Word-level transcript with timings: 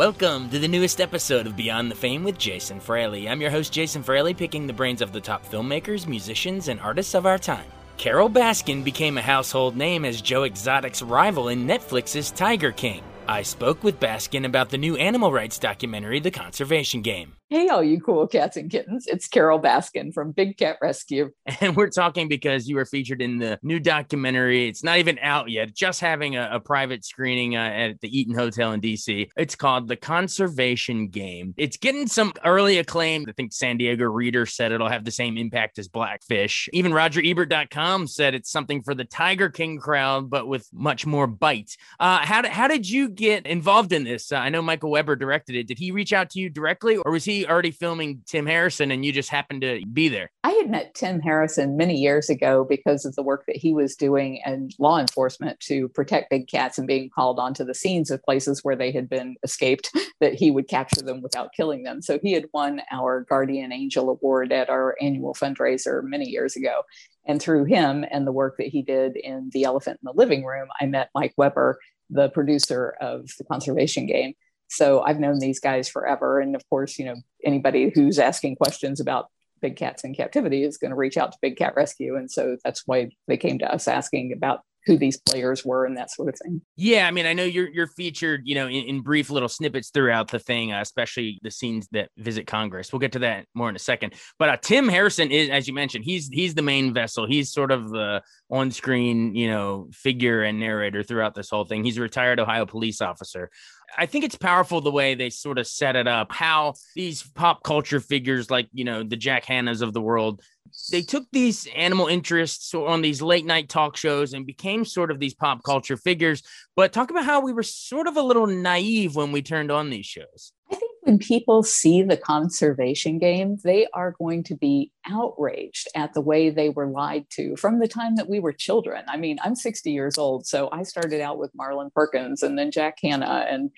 Welcome 0.00 0.48
to 0.48 0.58
the 0.58 0.66
newest 0.66 0.98
episode 0.98 1.46
of 1.46 1.56
Beyond 1.56 1.90
the 1.90 1.94
Fame 1.94 2.24
with 2.24 2.38
Jason 2.38 2.80
Fraley. 2.80 3.28
I'm 3.28 3.42
your 3.42 3.50
host, 3.50 3.70
Jason 3.70 4.02
Fraley, 4.02 4.32
picking 4.32 4.66
the 4.66 4.72
brains 4.72 5.02
of 5.02 5.12
the 5.12 5.20
top 5.20 5.44
filmmakers, 5.44 6.06
musicians, 6.06 6.68
and 6.68 6.80
artists 6.80 7.14
of 7.14 7.26
our 7.26 7.36
time. 7.36 7.66
Carole 7.98 8.30
Baskin 8.30 8.82
became 8.82 9.18
a 9.18 9.20
household 9.20 9.76
name 9.76 10.06
as 10.06 10.22
Joe 10.22 10.44
Exotic's 10.44 11.02
rival 11.02 11.50
in 11.50 11.66
Netflix's 11.66 12.30
Tiger 12.30 12.72
King. 12.72 13.02
I 13.28 13.42
spoke 13.42 13.84
with 13.84 14.00
Baskin 14.00 14.46
about 14.46 14.70
the 14.70 14.78
new 14.78 14.96
animal 14.96 15.34
rights 15.34 15.58
documentary, 15.58 16.18
The 16.18 16.30
Conservation 16.30 17.02
Game. 17.02 17.34
Hey, 17.52 17.66
all 17.66 17.82
you 17.82 18.00
cool 18.00 18.28
cats 18.28 18.56
and 18.56 18.70
kittens. 18.70 19.08
It's 19.08 19.26
Carole 19.26 19.60
Baskin 19.60 20.14
from 20.14 20.30
Big 20.30 20.56
Cat 20.56 20.76
Rescue. 20.80 21.32
And 21.60 21.76
we're 21.76 21.90
talking 21.90 22.28
because 22.28 22.68
you 22.68 22.76
were 22.76 22.84
featured 22.84 23.20
in 23.20 23.38
the 23.38 23.58
new 23.62 23.80
documentary. 23.80 24.68
It's 24.68 24.84
not 24.84 24.98
even 24.98 25.18
out 25.20 25.50
yet, 25.50 25.74
just 25.74 26.00
having 26.00 26.36
a, 26.36 26.48
a 26.52 26.60
private 26.60 27.04
screening 27.04 27.56
uh, 27.56 27.60
at 27.60 28.00
the 28.00 28.18
Eaton 28.18 28.34
Hotel 28.34 28.72
in 28.72 28.80
DC. 28.80 29.28
It's 29.36 29.56
called 29.56 29.88
The 29.88 29.96
Conservation 29.96 31.08
Game. 31.08 31.52
It's 31.58 31.76
getting 31.76 32.06
some 32.06 32.32
early 32.44 32.78
acclaim. 32.78 33.26
I 33.28 33.32
think 33.32 33.52
San 33.52 33.76
Diego 33.76 34.04
Reader 34.04 34.46
said 34.46 34.70
it'll 34.70 34.88
have 34.88 35.04
the 35.04 35.10
same 35.10 35.36
impact 35.36 35.78
as 35.80 35.88
Blackfish. 35.88 36.68
Even 36.72 36.92
RogerEbert.com 36.92 38.06
said 38.06 38.34
it's 38.34 38.50
something 38.50 38.80
for 38.82 38.94
the 38.94 39.04
Tiger 39.04 39.50
King 39.50 39.78
crowd, 39.78 40.30
but 40.30 40.46
with 40.46 40.68
much 40.72 41.04
more 41.04 41.26
bite. 41.26 41.76
Uh, 41.98 42.24
how, 42.24 42.42
did, 42.42 42.52
how 42.52 42.68
did 42.68 42.88
you 42.88 43.08
get 43.08 43.44
involved 43.44 43.92
in 43.92 44.04
this? 44.04 44.30
Uh, 44.30 44.36
I 44.36 44.50
know 44.50 44.62
Michael 44.62 44.92
Webber 44.92 45.16
directed 45.16 45.56
it. 45.56 45.66
Did 45.66 45.80
he 45.80 45.90
reach 45.90 46.12
out 46.12 46.30
to 46.30 46.38
you 46.38 46.48
directly, 46.48 46.96
or 46.96 47.10
was 47.10 47.24
he 47.24 47.39
already 47.46 47.70
filming 47.70 48.22
Tim 48.26 48.46
Harrison 48.46 48.90
and 48.90 49.04
you 49.04 49.12
just 49.12 49.30
happened 49.30 49.62
to 49.62 49.80
be 49.92 50.08
there? 50.08 50.30
I 50.44 50.50
had 50.52 50.70
met 50.70 50.94
Tim 50.94 51.20
Harrison 51.20 51.76
many 51.76 51.96
years 51.96 52.28
ago 52.30 52.64
because 52.68 53.04
of 53.04 53.14
the 53.14 53.22
work 53.22 53.44
that 53.46 53.56
he 53.56 53.72
was 53.72 53.96
doing 53.96 54.40
in 54.44 54.70
law 54.78 54.98
enforcement 54.98 55.60
to 55.60 55.88
protect 55.88 56.30
big 56.30 56.48
cats 56.48 56.78
and 56.78 56.86
being 56.86 57.10
called 57.10 57.38
onto 57.38 57.64
the 57.64 57.74
scenes 57.74 58.10
of 58.10 58.22
places 58.22 58.62
where 58.62 58.76
they 58.76 58.92
had 58.92 59.08
been 59.08 59.36
escaped, 59.42 59.90
that 60.20 60.34
he 60.34 60.50
would 60.50 60.68
capture 60.68 61.02
them 61.02 61.22
without 61.22 61.52
killing 61.54 61.82
them. 61.82 62.02
So 62.02 62.18
he 62.22 62.32
had 62.32 62.46
won 62.52 62.82
our 62.90 63.22
Guardian 63.28 63.72
Angel 63.72 64.08
Award 64.08 64.52
at 64.52 64.70
our 64.70 64.96
annual 65.00 65.34
fundraiser 65.34 66.02
many 66.02 66.28
years 66.28 66.56
ago. 66.56 66.82
And 67.26 67.40
through 67.40 67.64
him 67.64 68.04
and 68.10 68.26
the 68.26 68.32
work 68.32 68.56
that 68.58 68.68
he 68.68 68.82
did 68.82 69.16
in 69.16 69.50
The 69.52 69.64
Elephant 69.64 70.00
in 70.02 70.06
the 70.06 70.18
Living 70.18 70.44
Room, 70.44 70.68
I 70.80 70.86
met 70.86 71.10
Mike 71.14 71.34
Webber, 71.36 71.78
the 72.08 72.28
producer 72.28 72.96
of 73.00 73.30
the 73.38 73.44
conservation 73.44 74.06
game. 74.06 74.34
So 74.70 75.02
I've 75.02 75.20
known 75.20 75.38
these 75.38 75.60
guys 75.60 75.88
forever. 75.88 76.40
And 76.40 76.54
of 76.54 76.62
course, 76.70 76.98
you 76.98 77.04
know, 77.04 77.16
anybody 77.44 77.90
who's 77.94 78.18
asking 78.18 78.56
questions 78.56 79.00
about 79.00 79.26
big 79.60 79.76
cats 79.76 80.04
in 80.04 80.14
captivity 80.14 80.62
is 80.62 80.78
going 80.78 80.90
to 80.90 80.96
reach 80.96 81.16
out 81.16 81.32
to 81.32 81.38
Big 81.42 81.56
Cat 81.56 81.74
Rescue. 81.76 82.16
And 82.16 82.30
so 82.30 82.56
that's 82.64 82.86
why 82.86 83.10
they 83.28 83.36
came 83.36 83.58
to 83.58 83.72
us 83.72 83.88
asking 83.88 84.32
about 84.32 84.60
who 84.86 84.96
these 84.96 85.18
players 85.18 85.64
were 85.64 85.84
and 85.84 85.96
that 85.96 86.10
sort 86.10 86.28
of 86.28 86.38
thing. 86.42 86.60
Yeah, 86.76 87.06
I 87.06 87.10
mean, 87.10 87.26
I 87.26 87.32
know 87.32 87.44
you're 87.44 87.68
you're 87.68 87.86
featured, 87.86 88.42
you 88.44 88.54
know, 88.54 88.66
in, 88.66 88.84
in 88.84 89.00
brief 89.02 89.30
little 89.30 89.48
snippets 89.48 89.90
throughout 89.90 90.30
the 90.30 90.38
thing, 90.38 90.72
uh, 90.72 90.80
especially 90.80 91.38
the 91.42 91.50
scenes 91.50 91.88
that 91.92 92.08
visit 92.16 92.46
Congress. 92.46 92.92
We'll 92.92 93.00
get 93.00 93.12
to 93.12 93.18
that 93.20 93.46
more 93.54 93.68
in 93.68 93.76
a 93.76 93.80
second. 93.80 94.14
But 94.38 94.48
uh, 94.48 94.56
Tim 94.56 94.88
Harrison 94.88 95.30
is, 95.30 95.50
as 95.50 95.68
you 95.68 95.74
mentioned, 95.74 96.04
he's 96.04 96.28
he's 96.28 96.54
the 96.54 96.62
main 96.62 96.94
vessel. 96.94 97.26
He's 97.26 97.52
sort 97.52 97.72
of 97.72 97.90
the 97.90 98.22
on-screen, 98.50 99.34
you 99.34 99.48
know, 99.48 99.88
figure 99.92 100.42
and 100.42 100.58
narrator 100.58 101.02
throughout 101.02 101.34
this 101.34 101.50
whole 101.50 101.64
thing. 101.64 101.84
He's 101.84 101.98
a 101.98 102.02
retired 102.02 102.40
Ohio 102.40 102.66
police 102.66 103.00
officer. 103.00 103.50
I 103.98 104.06
think 104.06 104.24
it's 104.24 104.36
powerful 104.36 104.80
the 104.80 104.90
way 104.90 105.14
they 105.14 105.30
sort 105.30 105.58
of 105.58 105.66
set 105.66 105.96
it 105.96 106.06
up, 106.06 106.32
how 106.32 106.74
these 106.94 107.22
pop 107.22 107.64
culture 107.64 107.98
figures 108.00 108.50
like, 108.50 108.68
you 108.72 108.84
know, 108.84 109.02
the 109.02 109.16
Jack 109.16 109.44
Hannas 109.44 109.82
of 109.82 109.92
the 109.92 110.00
world, 110.00 110.42
they 110.90 111.02
took 111.02 111.26
these 111.32 111.66
animal 111.74 112.06
interests 112.06 112.74
on 112.74 113.02
these 113.02 113.22
late 113.22 113.44
night 113.46 113.68
talk 113.68 113.96
shows 113.96 114.32
and 114.32 114.46
became 114.46 114.84
sort 114.84 115.10
of 115.10 115.18
these 115.18 115.34
pop 115.34 115.62
culture 115.62 115.96
figures. 115.96 116.42
But 116.76 116.92
talk 116.92 117.10
about 117.10 117.24
how 117.24 117.40
we 117.40 117.52
were 117.52 117.62
sort 117.62 118.06
of 118.06 118.16
a 118.16 118.22
little 118.22 118.46
naive 118.46 119.16
when 119.16 119.32
we 119.32 119.42
turned 119.42 119.70
on 119.70 119.90
these 119.90 120.06
shows. 120.06 120.52
I 120.70 120.76
think 120.76 120.92
when 121.02 121.18
people 121.18 121.62
see 121.62 122.02
the 122.02 122.16
conservation 122.16 123.18
game, 123.18 123.58
they 123.64 123.86
are 123.92 124.14
going 124.18 124.44
to 124.44 124.56
be 124.56 124.92
outraged 125.08 125.88
at 125.94 126.14
the 126.14 126.20
way 126.20 126.50
they 126.50 126.68
were 126.68 126.86
lied 126.86 127.26
to 127.30 127.56
from 127.56 127.80
the 127.80 127.88
time 127.88 128.16
that 128.16 128.28
we 128.28 128.38
were 128.38 128.52
children. 128.52 129.04
I 129.08 129.16
mean, 129.16 129.38
I'm 129.42 129.56
60 129.56 129.90
years 129.90 130.18
old, 130.18 130.46
so 130.46 130.68
I 130.70 130.84
started 130.84 131.20
out 131.20 131.38
with 131.38 131.54
Marlin 131.54 131.90
Perkins 131.94 132.42
and 132.42 132.58
then 132.58 132.70
Jack 132.70 132.98
Hanna 133.02 133.46
and 133.48 133.70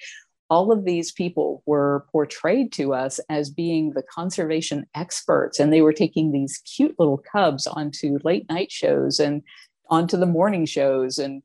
all 0.52 0.70
of 0.70 0.84
these 0.84 1.12
people 1.12 1.62
were 1.64 2.04
portrayed 2.12 2.70
to 2.72 2.92
us 2.92 3.18
as 3.30 3.48
being 3.48 3.92
the 3.92 4.02
conservation 4.02 4.84
experts 4.94 5.58
and 5.58 5.72
they 5.72 5.80
were 5.80 5.94
taking 5.94 6.30
these 6.30 6.58
cute 6.58 6.94
little 6.98 7.16
cubs 7.32 7.66
onto 7.66 8.18
late 8.22 8.46
night 8.50 8.70
shows 8.70 9.18
and 9.18 9.42
onto 9.88 10.14
the 10.14 10.26
morning 10.26 10.66
shows 10.66 11.16
and 11.16 11.42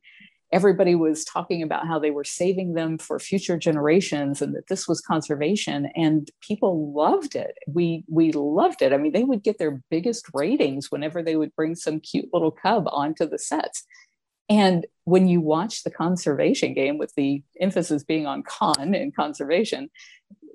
everybody 0.52 0.94
was 0.94 1.24
talking 1.24 1.64
about 1.64 1.88
how 1.88 1.98
they 1.98 2.12
were 2.12 2.26
saving 2.26 2.74
them 2.74 2.98
for 2.98 3.18
future 3.18 3.58
generations 3.58 4.42
and 4.42 4.54
that 4.54 4.68
this 4.68 4.90
was 4.90 5.00
conservation 5.00 5.90
and 5.96 6.30
people 6.42 6.92
loved 6.94 7.34
it. 7.34 7.58
We 7.66 8.04
we 8.10 8.34
loved 8.34 8.82
it. 8.82 8.92
I 8.92 8.98
mean 8.98 9.14
they 9.14 9.24
would 9.24 9.42
get 9.42 9.58
their 9.58 9.82
biggest 9.90 10.26
ratings 10.34 10.92
whenever 10.92 11.24
they 11.24 11.38
would 11.38 11.56
bring 11.56 11.76
some 11.76 12.02
cute 12.02 12.28
little 12.34 12.52
cub 12.52 12.84
onto 12.92 13.26
the 13.26 13.40
sets 13.40 13.86
and 14.50 14.86
when 15.04 15.28
you 15.28 15.40
watch 15.40 15.84
the 15.84 15.92
conservation 15.92 16.74
game 16.74 16.98
with 16.98 17.14
the 17.16 17.44
emphasis 17.60 18.04
being 18.04 18.26
on 18.26 18.44
con 18.44 18.94
and 18.94 19.16
conservation 19.16 19.90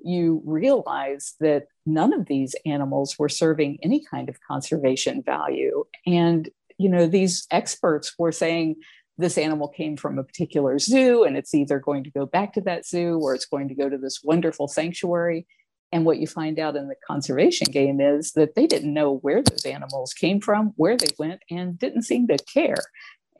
you 0.05 0.41
realize 0.45 1.35
that 1.39 1.67
none 1.85 2.13
of 2.13 2.25
these 2.25 2.55
animals 2.65 3.17
were 3.17 3.29
serving 3.29 3.77
any 3.81 4.03
kind 4.03 4.29
of 4.29 4.39
conservation 4.47 5.23
value 5.23 5.83
and 6.05 6.49
you 6.77 6.89
know 6.89 7.07
these 7.07 7.47
experts 7.51 8.13
were 8.17 8.31
saying 8.31 8.75
this 9.17 9.37
animal 9.37 9.67
came 9.67 9.95
from 9.95 10.17
a 10.17 10.23
particular 10.23 10.79
zoo 10.79 11.23
and 11.23 11.37
it's 11.37 11.53
either 11.53 11.79
going 11.79 12.03
to 12.03 12.11
go 12.11 12.25
back 12.25 12.53
to 12.53 12.61
that 12.61 12.85
zoo 12.85 13.19
or 13.21 13.35
it's 13.35 13.45
going 13.45 13.67
to 13.67 13.75
go 13.75 13.89
to 13.89 13.97
this 13.97 14.21
wonderful 14.23 14.67
sanctuary. 14.67 15.45
And 15.91 16.05
what 16.05 16.17
you 16.17 16.25
find 16.25 16.57
out 16.57 16.75
in 16.75 16.87
the 16.87 16.95
conservation 17.05 17.67
game 17.71 18.01
is 18.01 18.31
that 18.31 18.55
they 18.55 18.65
didn't 18.65 18.93
know 18.93 19.17
where 19.17 19.43
those 19.43 19.65
animals 19.65 20.13
came 20.13 20.41
from, 20.41 20.73
where 20.75 20.97
they 20.97 21.09
went, 21.19 21.41
and 21.51 21.77
didn't 21.77 22.01
seem 22.01 22.27
to 22.27 22.37
care. 22.51 22.77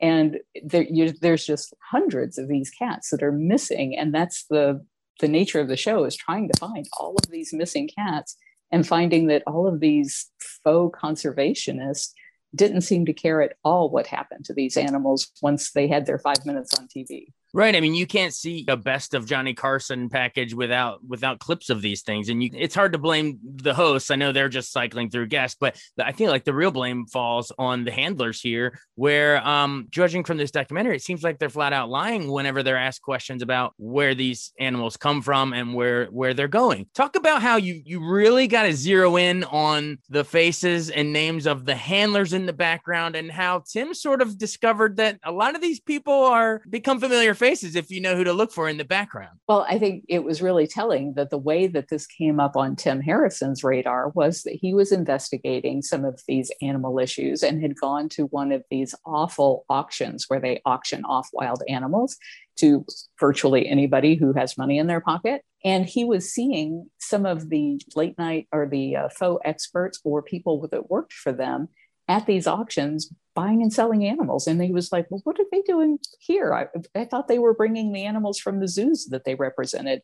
And 0.04 0.40
there, 0.62 0.82
you, 0.82 1.12
there's 1.12 1.46
just 1.46 1.72
hundreds 1.90 2.36
of 2.36 2.46
these 2.46 2.68
cats 2.68 3.08
that 3.08 3.22
are 3.22 3.32
missing. 3.32 3.96
And 3.96 4.14
that's 4.14 4.44
the, 4.50 4.84
the 5.20 5.28
nature 5.28 5.60
of 5.60 5.68
the 5.68 5.78
show 5.78 6.04
is 6.04 6.14
trying 6.14 6.46
to 6.48 6.58
find 6.60 6.86
all 7.00 7.14
of 7.16 7.30
these 7.30 7.54
missing 7.54 7.88
cats 7.88 8.36
and 8.70 8.86
finding 8.86 9.28
that 9.28 9.44
all 9.46 9.66
of 9.66 9.80
these 9.80 10.30
faux 10.62 10.98
conservationists 11.00 12.12
didn't 12.54 12.82
seem 12.82 13.06
to 13.06 13.14
care 13.14 13.40
at 13.40 13.56
all 13.64 13.88
what 13.88 14.06
happened 14.06 14.44
to 14.44 14.52
these 14.52 14.76
animals 14.76 15.30
once 15.40 15.72
they 15.72 15.88
had 15.88 16.04
their 16.04 16.18
five 16.18 16.44
minutes 16.44 16.78
on 16.78 16.86
TV. 16.86 17.28
Right. 17.54 17.76
I 17.76 17.80
mean, 17.80 17.94
you 17.94 18.04
can't 18.04 18.34
see 18.34 18.64
a 18.66 18.76
best 18.76 19.14
of 19.14 19.26
Johnny 19.26 19.54
Carson 19.54 20.08
package 20.08 20.54
without 20.54 20.98
without 21.06 21.38
clips 21.38 21.70
of 21.70 21.82
these 21.82 22.02
things, 22.02 22.28
and 22.28 22.42
you, 22.42 22.50
it's 22.52 22.74
hard 22.74 22.90
to 22.94 22.98
blame 22.98 23.38
the 23.44 23.72
hosts. 23.72 24.10
I 24.10 24.16
know 24.16 24.32
they're 24.32 24.48
just 24.48 24.72
cycling 24.72 25.08
through 25.08 25.28
guests, 25.28 25.56
but 25.60 25.76
I 25.96 26.10
feel 26.10 26.32
like 26.32 26.42
the 26.42 26.52
real 26.52 26.72
blame 26.72 27.06
falls 27.06 27.52
on 27.56 27.84
the 27.84 27.92
handlers 27.92 28.40
here. 28.40 28.80
Where, 28.96 29.46
um, 29.46 29.86
judging 29.90 30.24
from 30.24 30.36
this 30.36 30.50
documentary, 30.50 30.96
it 30.96 31.02
seems 31.02 31.22
like 31.22 31.38
they're 31.38 31.48
flat 31.48 31.72
out 31.72 31.88
lying 31.88 32.28
whenever 32.28 32.64
they're 32.64 32.76
asked 32.76 33.02
questions 33.02 33.40
about 33.40 33.72
where 33.76 34.16
these 34.16 34.52
animals 34.58 34.96
come 34.96 35.22
from 35.22 35.52
and 35.52 35.74
where 35.74 36.06
where 36.06 36.34
they're 36.34 36.48
going. 36.48 36.88
Talk 36.92 37.14
about 37.14 37.40
how 37.40 37.54
you 37.54 37.80
you 37.84 38.04
really 38.04 38.48
got 38.48 38.64
to 38.64 38.72
zero 38.72 39.16
in 39.16 39.44
on 39.44 39.98
the 40.08 40.24
faces 40.24 40.90
and 40.90 41.12
names 41.12 41.46
of 41.46 41.66
the 41.66 41.76
handlers 41.76 42.32
in 42.32 42.46
the 42.46 42.52
background, 42.52 43.14
and 43.14 43.30
how 43.30 43.62
Tim 43.64 43.94
sort 43.94 44.22
of 44.22 44.36
discovered 44.38 44.96
that 44.96 45.20
a 45.22 45.30
lot 45.30 45.54
of 45.54 45.60
these 45.60 45.78
people 45.78 46.24
are 46.24 46.60
become 46.68 46.98
familiar 46.98 47.32
faces 47.44 47.76
if 47.76 47.90
you 47.90 48.00
know 48.00 48.16
who 48.16 48.24
to 48.24 48.32
look 48.32 48.50
for 48.50 48.70
in 48.70 48.78
the 48.78 48.84
background. 48.84 49.38
Well, 49.48 49.66
I 49.68 49.78
think 49.78 50.04
it 50.08 50.24
was 50.24 50.40
really 50.40 50.66
telling 50.66 51.12
that 51.14 51.28
the 51.28 51.36
way 51.36 51.66
that 51.66 51.88
this 51.88 52.06
came 52.06 52.40
up 52.40 52.56
on 52.56 52.74
Tim 52.74 53.02
Harrison's 53.02 53.62
radar 53.62 54.08
was 54.14 54.44
that 54.44 54.54
he 54.54 54.72
was 54.72 54.92
investigating 54.92 55.82
some 55.82 56.06
of 56.06 56.22
these 56.26 56.50
animal 56.62 56.98
issues 56.98 57.42
and 57.42 57.60
had 57.60 57.76
gone 57.78 58.08
to 58.10 58.24
one 58.26 58.50
of 58.50 58.62
these 58.70 58.94
awful 59.04 59.66
auctions 59.68 60.24
where 60.28 60.40
they 60.40 60.62
auction 60.64 61.04
off 61.04 61.28
wild 61.34 61.62
animals 61.68 62.16
to 62.56 62.86
virtually 63.20 63.68
anybody 63.68 64.14
who 64.14 64.32
has 64.32 64.56
money 64.56 64.78
in 64.78 64.86
their 64.86 65.00
pocket. 65.00 65.42
And 65.64 65.84
he 65.84 66.04
was 66.04 66.32
seeing 66.32 66.88
some 66.98 67.26
of 67.26 67.50
the 67.50 67.78
late 67.94 68.16
night 68.16 68.48
or 68.52 68.66
the 68.66 68.96
uh, 68.96 69.08
faux 69.10 69.42
experts 69.44 70.00
or 70.02 70.22
people 70.22 70.66
that 70.70 70.90
worked 70.90 71.12
for 71.12 71.32
them 71.32 71.68
at 72.08 72.26
these 72.26 72.46
auctions 72.46 73.10
buying 73.34 73.62
and 73.62 73.72
selling 73.72 74.04
animals. 74.04 74.46
And 74.46 74.62
he 74.62 74.72
was 74.72 74.92
like, 74.92 75.10
well, 75.10 75.20
what 75.24 75.38
are 75.40 75.46
they 75.50 75.62
doing 75.62 75.98
here? 76.20 76.54
I, 76.54 76.66
I 76.98 77.04
thought 77.04 77.28
they 77.28 77.38
were 77.38 77.54
bringing 77.54 77.92
the 77.92 78.04
animals 78.04 78.38
from 78.38 78.60
the 78.60 78.68
zoos 78.68 79.06
that 79.06 79.24
they 79.24 79.34
represented. 79.34 80.02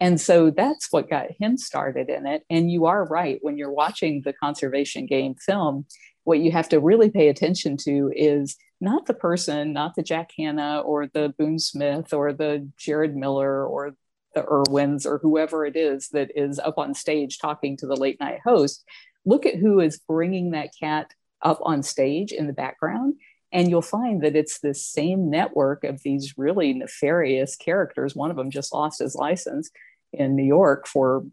And 0.00 0.20
so 0.20 0.50
that's 0.50 0.88
what 0.90 1.10
got 1.10 1.28
him 1.38 1.56
started 1.56 2.08
in 2.08 2.26
it. 2.26 2.44
And 2.50 2.70
you 2.70 2.86
are 2.86 3.04
right. 3.04 3.38
When 3.42 3.56
you're 3.56 3.72
watching 3.72 4.22
the 4.24 4.32
conservation 4.32 5.06
game 5.06 5.34
film, 5.34 5.86
what 6.24 6.40
you 6.40 6.50
have 6.52 6.68
to 6.70 6.80
really 6.80 7.10
pay 7.10 7.28
attention 7.28 7.76
to 7.78 8.12
is 8.14 8.56
not 8.80 9.06
the 9.06 9.14
person, 9.14 9.72
not 9.72 9.94
the 9.94 10.02
Jack 10.02 10.30
Hanna 10.36 10.80
or 10.80 11.06
the 11.06 11.34
Boone 11.38 11.58
Smith 11.58 12.12
or 12.12 12.32
the 12.32 12.68
Jarod 12.78 13.14
Miller 13.14 13.64
or 13.64 13.94
the 14.34 14.44
Irwins 14.44 15.06
or 15.06 15.18
whoever 15.18 15.66
it 15.66 15.76
is 15.76 16.08
that 16.08 16.30
is 16.34 16.58
up 16.58 16.78
on 16.78 16.94
stage 16.94 17.38
talking 17.38 17.76
to 17.76 17.86
the 17.86 17.96
late 17.96 18.18
night 18.18 18.40
host. 18.44 18.84
Look 19.24 19.46
at 19.46 19.56
who 19.56 19.78
is 19.78 20.00
bringing 20.08 20.50
that 20.50 20.70
cat 20.78 21.12
up 21.42 21.60
on 21.62 21.82
stage 21.82 22.32
in 22.32 22.46
the 22.46 22.52
background. 22.52 23.14
And 23.52 23.68
you'll 23.68 23.82
find 23.82 24.22
that 24.22 24.34
it's 24.34 24.60
this 24.60 24.86
same 24.86 25.28
network 25.28 25.84
of 25.84 26.02
these 26.02 26.38
really 26.38 26.72
nefarious 26.72 27.54
characters. 27.54 28.16
One 28.16 28.30
of 28.30 28.36
them 28.36 28.50
just 28.50 28.72
lost 28.72 29.00
his 29.00 29.14
license 29.14 29.70
in 30.12 30.36
New 30.36 30.44
York 30.44 30.86
for 30.86 31.24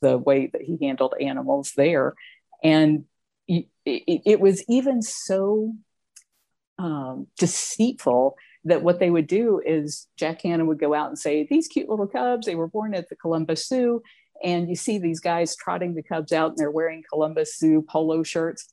the 0.00 0.16
way 0.16 0.46
that 0.46 0.62
he 0.62 0.78
handled 0.80 1.14
animals 1.20 1.72
there. 1.76 2.14
And 2.62 3.04
it, 3.48 4.40
was 4.40 4.62
even 4.68 5.02
so 5.02 5.72
um, 6.78 7.26
deceitful 7.38 8.36
that 8.64 8.82
what 8.82 8.98
they 8.98 9.10
would 9.10 9.26
do 9.26 9.62
is 9.64 10.06
Jack 10.16 10.42
Hanna 10.42 10.64
would 10.64 10.78
go 10.78 10.94
out 10.94 11.08
and 11.08 11.18
say, 11.18 11.46
These 11.48 11.68
cute 11.68 11.88
little 11.88 12.06
cubs, 12.06 12.46
they 12.46 12.54
were 12.54 12.68
born 12.68 12.94
at 12.94 13.08
the 13.08 13.16
Columbus 13.16 13.66
Zoo. 13.66 14.02
And 14.42 14.68
you 14.68 14.76
see 14.76 14.98
these 14.98 15.20
guys 15.20 15.56
trotting 15.56 15.94
the 15.94 16.02
cubs 16.02 16.32
out 16.32 16.50
and 16.50 16.58
they're 16.58 16.70
wearing 16.70 17.02
Columbus 17.08 17.58
Zoo 17.58 17.82
polo 17.82 18.22
shirts. 18.22 18.68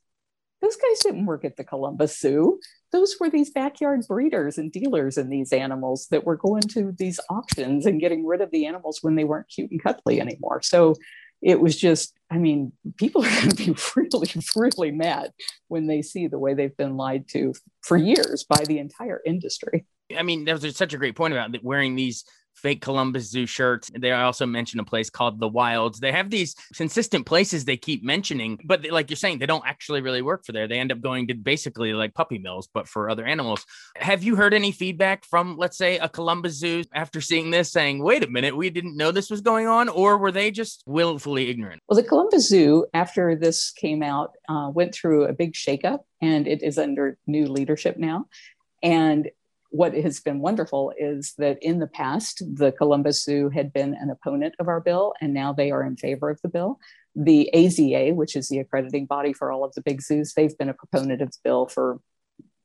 Those 0.66 0.78
guys 0.78 1.00
didn't 1.04 1.28
work 1.28 1.46
at 1.46 1.58
the 1.58 1.64
Columbus 1.64 2.20
Zoo. 2.20 2.60
Those 2.92 3.18
were 3.20 3.30
these 3.30 3.52
backyard 3.52 4.02
breeders 4.08 4.58
and 4.58 4.72
dealers 4.72 5.16
in 5.16 5.30
these 5.30 5.54
animals 5.54 6.08
that 6.10 6.26
were 6.26 6.38
going 6.38 6.64
to 6.70 6.92
these 6.98 7.20
auctions 7.30 7.86
and 7.86 8.02
getting 8.02 8.26
rid 8.26 8.42
of 8.42 8.50
the 8.50 8.66
animals 8.66 8.98
when 9.04 9.14
they 9.14 9.26
weren't 9.26 9.48
cute 9.48 9.70
and 9.70 9.84
cuddly 9.84 10.20
anymore. 10.20 10.64
So 10.64 10.96
it 11.44 11.62
was 11.62 11.78
just, 11.80 12.18
I 12.32 12.40
mean, 12.40 12.72
people 12.98 13.24
are 13.24 13.30
going 13.30 13.52
to 13.52 13.56
be 13.56 13.76
really, 13.96 14.28
really 14.56 14.92
mad 14.92 15.34
when 15.68 15.86
they 15.86 16.02
see 16.02 16.26
the 16.26 16.40
way 16.40 16.56
they've 16.56 16.76
been 16.76 16.98
lied 16.98 17.28
to 17.34 17.54
for 17.82 17.96
years 17.96 18.44
by 18.44 18.64
the 18.68 18.80
entire 18.80 19.22
industry. 19.24 19.86
I 20.18 20.24
mean, 20.24 20.46
that 20.46 20.64
was 20.64 20.76
such 20.76 20.96
a 20.96 20.98
great 20.98 21.16
point 21.16 21.36
about 21.36 21.64
wearing 21.64 21.96
these 21.96 22.26
fake 22.56 22.82
Columbus 22.82 23.30
Zoo 23.30 23.46
shirts. 23.46 23.92
They 23.98 24.12
also 24.12 24.46
mention 24.46 24.80
a 24.80 24.84
place 24.84 25.10
called 25.10 25.40
the 25.40 25.48
Wilds. 25.48 26.00
They 26.00 26.12
have 26.12 26.30
these 26.30 26.56
consistent 26.76 27.26
places 27.26 27.66
they 27.66 27.78
keep 27.78 28.04
mentioning, 28.04 28.60
but 28.64 28.82
they, 28.82 28.92
like 28.92 29.10
you're 29.10 29.18
saying, 29.18 29.40
they 29.40 29.46
don't 29.46 29.66
actually 29.66 30.02
really 30.02 30.22
work 30.22 30.46
for 30.46 30.52
there. 30.52 30.68
They 30.68 30.80
end 30.80 30.92
up 30.92 31.02
going 31.02 31.28
to 31.28 31.34
basically 31.34 31.94
like 31.94 32.14
puppy 32.14 32.38
mills, 32.38 32.68
but 32.74 32.88
for 32.88 33.10
other 33.10 33.26
animals. 33.26 33.66
Have 33.98 34.24
you 34.24 34.36
heard 34.36 34.54
any 34.54 34.72
feedback 34.72 35.26
from, 35.26 35.58
let's 35.58 35.78
say, 35.78 35.98
a 35.98 36.10
Columbus 36.10 36.54
Zoo 36.54 36.84
after 36.94 37.22
seeing 37.22 37.52
this 37.52 37.72
saying, 37.72 38.02
wait 38.02 38.24
a 38.24 38.30
minute, 38.30 38.56
we 38.56 38.70
didn't 38.70 38.98
know 38.98 39.12
this 39.12 39.30
was 39.30 39.42
going 39.42 39.68
on? 39.68 39.90
Or 39.90 40.18
were 40.18 40.32
they 40.32 40.52
just 40.52 40.84
willfully 40.86 41.50
ignorant? 41.50 41.82
Well, 41.88 42.02
the 42.02 42.08
Columbus 42.08 42.48
Zoo, 42.48 42.86
after 42.94 43.36
this 43.36 43.72
came 43.72 44.02
out, 44.02 44.34
uh, 44.50 44.72
went 44.74 44.94
through 44.94 45.26
a 45.26 45.34
big 45.34 45.54
shakeup 45.54 46.00
and 46.22 46.48
it 46.48 46.64
is 46.64 46.78
under 46.78 47.18
new 47.28 47.48
leadership 47.48 47.98
now. 47.98 48.28
And 48.82 49.30
what 49.76 49.94
has 49.94 50.22
been 50.22 50.40
wonderful 50.40 50.94
is 50.98 51.34
that 51.38 51.58
in 51.62 51.80
the 51.80 51.88
past, 51.88 52.42
the 52.56 52.72
Columbus 52.72 53.24
Zoo 53.24 53.50
had 53.50 53.74
been 53.74 53.94
an 53.94 54.10
opponent 54.10 54.56
of 54.60 54.70
our 54.70 54.80
bill, 54.80 55.14
and 55.20 55.34
now 55.34 55.52
they 55.52 55.70
are 55.70 55.84
in 55.84 55.98
favor 55.98 56.30
of 56.30 56.40
the 56.42 56.48
bill. 56.48 56.80
The 57.14 57.50
AZA, 57.54 58.16
which 58.16 58.38
is 58.38 58.48
the 58.48 58.60
accrediting 58.60 59.06
body 59.06 59.34
for 59.34 59.52
all 59.52 59.66
of 59.66 59.74
the 59.74 59.82
big 59.82 60.02
zoos, 60.02 60.34
they've 60.34 60.58
been 60.58 60.70
a 60.70 60.74
proponent 60.74 61.22
of 61.22 61.32
the 61.32 61.38
bill 61.44 61.68
for 61.68 62.00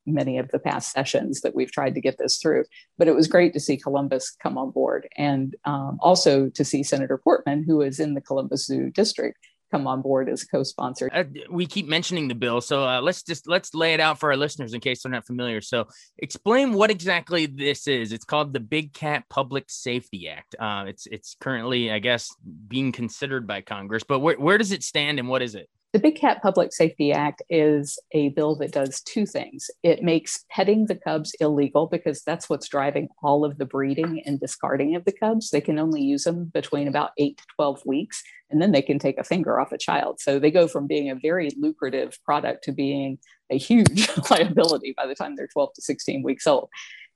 many 0.07 0.39
of 0.39 0.51
the 0.51 0.61
past 0.61 0.93
sessions 0.93 1.41
that 1.41 1.55
we've 1.55 1.73
tried 1.73 1.97
to 1.97 2.01
get 2.01 2.17
this 2.19 2.39
through. 2.39 2.65
But 2.97 3.09
it 3.09 3.15
was 3.15 3.27
great 3.27 3.53
to 3.55 3.61
see 3.61 3.77
Columbus 3.77 4.31
come 4.41 4.57
on 4.57 4.71
board 4.71 5.09
and 5.17 5.57
um, 5.65 5.99
also 6.01 6.49
to 6.51 6.65
see 6.65 6.85
Senator 6.85 7.19
Portman, 7.19 7.65
who 7.65 7.83
is 7.83 7.99
in 7.99 8.15
the 8.15 8.21
Columbus 8.21 8.67
Zoo 8.67 8.91
district, 8.91 9.39
come 9.71 9.87
on 9.87 10.03
board 10.03 10.29
as 10.29 10.45
co-sponsor. 10.45 11.11
Uh, 11.13 11.25
we 11.51 11.67
keep 11.67 11.89
mentioning 11.89 12.29
the 12.29 12.35
bill, 12.35 12.61
so 12.61 12.85
uh, 12.87 13.01
let's 13.01 13.23
just 13.23 13.49
let's 13.49 13.75
lay 13.75 13.95
it 13.95 14.01
out 14.01 14.19
for 14.19 14.31
our 14.31 14.37
listeners 14.37 14.75
in 14.75 14.81
case 14.81 15.03
they're 15.03 15.13
not 15.13 15.27
familiar. 15.27 15.61
So, 15.61 15.87
explain 16.19 16.73
what 16.73 16.91
exactly 16.91 17.47
this 17.47 17.87
is. 17.87 18.13
It's 18.13 18.25
called 18.25 18.53
the 18.53 18.61
Big 18.61 18.93
Cat 18.93 19.25
Public 19.29 19.65
Safety 19.69 20.29
Act. 20.29 20.55
Uh, 20.59 20.85
it's 20.89 21.07
it's 21.07 21.37
currently, 21.41 21.91
I 21.91 21.99
guess, 21.99 22.35
being 22.69 22.93
considered 22.93 23.47
by 23.47 23.61
Congress, 23.63 24.05
but 24.07 24.21
where 24.21 24.39
where 24.39 24.59
does 24.59 24.73
it 24.73 24.83
stand 24.83 25.19
and 25.19 25.29
what 25.29 25.43
is 25.43 25.55
it? 25.55 25.69
The 25.93 25.99
Big 25.99 26.15
Cat 26.15 26.41
Public 26.41 26.73
Safety 26.73 27.13
Act 27.13 27.43
is 27.51 27.99
a 28.13 28.29
bill 28.29 28.55
that 28.57 28.71
does 28.71 29.01
two 29.01 29.27
things. 29.27 29.69
It 29.83 30.05
makes 30.05 30.45
petting 30.49 30.87
the 30.87 30.95
cubs 30.95 31.35
illegal 31.41 31.89
because 31.89 32.23
that's 32.23 32.49
what's 32.49 32.69
driving 32.69 33.09
all 33.25 33.45
of 33.45 33.59
the 33.59 33.65
breeding 33.65 34.23
and 34.25 34.39
discarding 34.39 34.95
of 34.95 35.05
the 35.05 35.11
cubs. 35.11 35.51
They 35.51 35.61
can 35.61 35.81
only 35.81 36.01
use 36.01 36.23
them 36.23 36.45
between 36.55 36.87
about 36.87 37.11
eight 37.19 37.39
to 37.39 37.45
12 37.57 37.83
weeks, 37.87 38.23
and 38.51 38.63
then 38.63 38.71
they 38.71 38.83
can 38.83 39.01
take 39.01 39.19
a 39.19 39.25
finger 39.25 39.59
off 39.59 39.73
a 39.73 39.79
child. 39.79 40.21
So 40.21 40.39
they 40.39 40.53
go 40.53 40.69
from 40.69 40.87
being 40.87 41.11
a 41.11 41.17
very 41.17 41.51
lucrative 41.59 42.17
product 42.25 42.63
to 42.65 42.73
being 42.73 43.19
a 43.51 43.59
huge 43.59 44.09
liability 44.31 44.95
by 44.97 45.09
the 45.09 45.17
time 45.17 45.35
they're 45.35 45.49
12 45.49 45.73
to 45.75 45.83
16 45.83 46.23
weeks 46.23 46.47
old. 46.47 46.69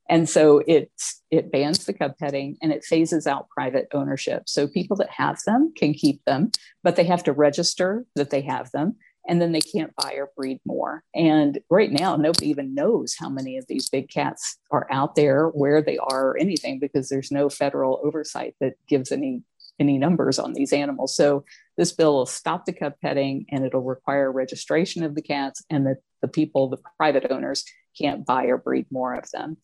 And 0.08 0.28
so 0.28 0.62
it's 0.66 1.22
it 1.30 1.50
bans 1.50 1.84
the 1.84 1.94
cub 1.94 2.18
petting 2.18 2.58
and 2.62 2.72
it 2.72 2.84
phases 2.84 3.26
out 3.26 3.48
private 3.48 3.88
ownership. 3.92 4.44
So 4.46 4.68
people 4.68 4.96
that 4.98 5.10
have 5.10 5.38
them 5.46 5.72
can 5.76 5.94
keep 5.94 6.24
them, 6.24 6.50
but 6.82 6.96
they 6.96 7.04
have 7.04 7.24
to 7.24 7.32
register 7.32 8.04
that 8.14 8.30
they 8.30 8.42
have 8.42 8.70
them 8.72 8.96
and 9.26 9.40
then 9.40 9.52
they 9.52 9.60
can't 9.60 9.94
buy 9.96 10.14
or 10.14 10.30
breed 10.36 10.60
more. 10.66 11.02
And 11.14 11.58
right 11.70 11.90
now, 11.90 12.16
nobody 12.16 12.48
even 12.50 12.74
knows 12.74 13.16
how 13.18 13.28
many 13.28 13.56
of 13.56 13.66
these 13.66 13.88
big 13.88 14.10
cats 14.10 14.58
are 14.70 14.86
out 14.90 15.14
there, 15.14 15.48
where 15.48 15.80
they 15.80 15.96
are, 15.96 16.28
or 16.28 16.38
anything, 16.38 16.78
because 16.78 17.08
there's 17.08 17.30
no 17.30 17.48
federal 17.48 18.00
oversight 18.04 18.54
that 18.60 18.74
gives 18.86 19.10
any 19.12 19.42
any 19.80 19.98
numbers 19.98 20.38
on 20.38 20.52
these 20.52 20.72
animals. 20.72 21.16
So 21.16 21.44
this 21.76 21.90
bill 21.90 22.14
will 22.14 22.26
stop 22.26 22.64
the 22.64 22.72
cub 22.72 22.92
petting 23.02 23.46
and 23.50 23.64
it'll 23.64 23.82
require 23.82 24.30
registration 24.30 25.02
of 25.02 25.16
the 25.16 25.22
cats 25.22 25.64
and 25.68 25.84
that 25.86 25.96
the 26.22 26.28
people, 26.28 26.68
the 26.68 26.78
private 26.96 27.28
owners, 27.28 27.64
can't 27.98 28.24
buy 28.24 28.44
or 28.44 28.56
breed 28.56 28.86
more 28.92 29.14
of 29.14 29.28
them. 29.32 29.56